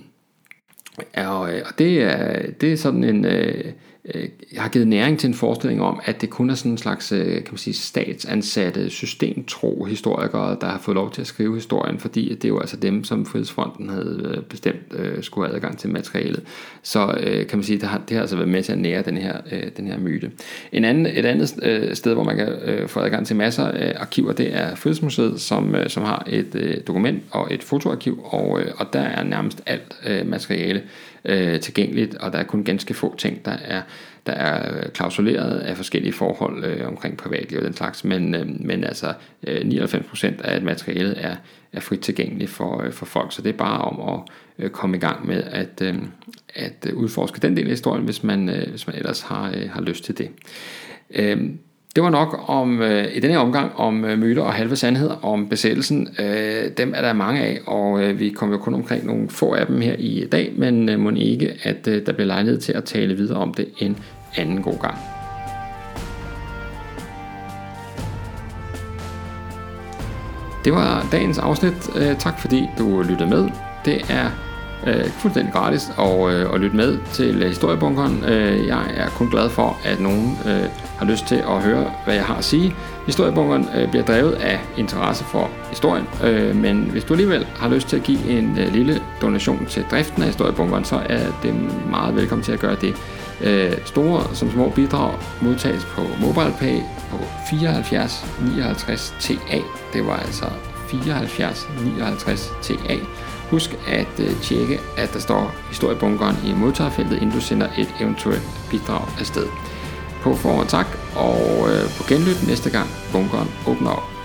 [1.19, 3.25] øh, og, og det, er, det er sådan en...
[3.25, 3.65] Øh,
[4.05, 7.13] øh, har givet næring til en forestilling om, at det kun er sådan en slags
[7.13, 11.99] øh, kan man sige, statsansatte, systemtro historikere, der har fået lov til at skrive historien,
[11.99, 15.79] fordi det er jo altså dem, som Frihedsfronten havde øh, bestemt øh, skulle have adgang
[15.79, 16.43] til materialet.
[16.83, 19.03] Så øh, kan man sige, det har, det har altså været med til at nære
[19.03, 20.31] den her, øh, den her myte.
[20.73, 23.95] En anden, et andet øh, sted, hvor man kan øh, få adgang til masser af
[24.01, 28.61] arkiver, det er Frihedsmuseet, som, øh, som har et øh, dokument og et fotoarkiv, og,
[28.61, 30.83] øh, og der er nærmest alt øh, materiale
[31.25, 33.83] øh, tilgængeligt, og der er kun ganske få ting, der er,
[34.27, 38.85] der er klausuleret af forskellige forhold øh, omkring privatliv og den slags, men, øh, men
[38.85, 39.13] altså
[39.47, 41.37] øh, 99% af materialet er,
[41.73, 44.21] er frit tilgængeligt for, øh, for folk, så det er bare om at
[44.59, 45.95] øh, komme i gang med at, øh,
[46.55, 49.81] at udforske den del af historien, hvis man, øh, hvis man ellers har, øh, har
[49.81, 50.31] lyst til det.
[51.11, 51.51] Øh,
[51.97, 55.49] det var nok om øh, i denne omgang om øh, myter og halve sandheder om
[55.49, 56.09] besættelsen.
[56.19, 59.53] Øh, dem er der mange af, og øh, vi kommer jo kun omkring nogle få
[59.53, 62.73] af dem her i dag, men øh, må ikke, at øh, der bliver lejlighed til
[62.73, 63.97] at tale videre om det en
[64.37, 64.97] anden god gang.
[70.65, 71.91] Det var dagens afsnit.
[71.97, 73.49] Øh, tak fordi du lyttede med.
[73.85, 74.31] Det er
[74.87, 78.25] øh, fuldstændig gratis og, øh, at lytte med til Historiebunkeren.
[78.25, 80.65] Øh, jeg er kun glad for, at nogen øh,
[81.01, 82.75] har lyst til at høre, hvad jeg har at sige.
[83.07, 87.89] Historiebunkeren øh, bliver drevet af interesse for historien, øh, men hvis du alligevel har lyst
[87.89, 91.55] til at give en øh, lille donation til driften af Historiebunkeren, så er det
[91.91, 92.95] meget velkommen til at gøre det.
[93.41, 96.81] Øh, store som små bidrag modtages på MobilePay
[97.11, 97.17] på
[97.51, 98.27] 74
[98.57, 99.59] 59 TA.
[99.93, 100.45] Det var altså
[100.89, 102.97] 74 59 TA.
[103.51, 108.43] Husk at øh, tjekke, at der står historiebunkeren i modtagerfeltet, inden du sender et eventuelt
[108.71, 109.47] bidrag afsted.
[110.23, 111.41] På forhånd tak, og
[111.71, 114.20] øh, på genlyt næste gang bunkeren åbner op.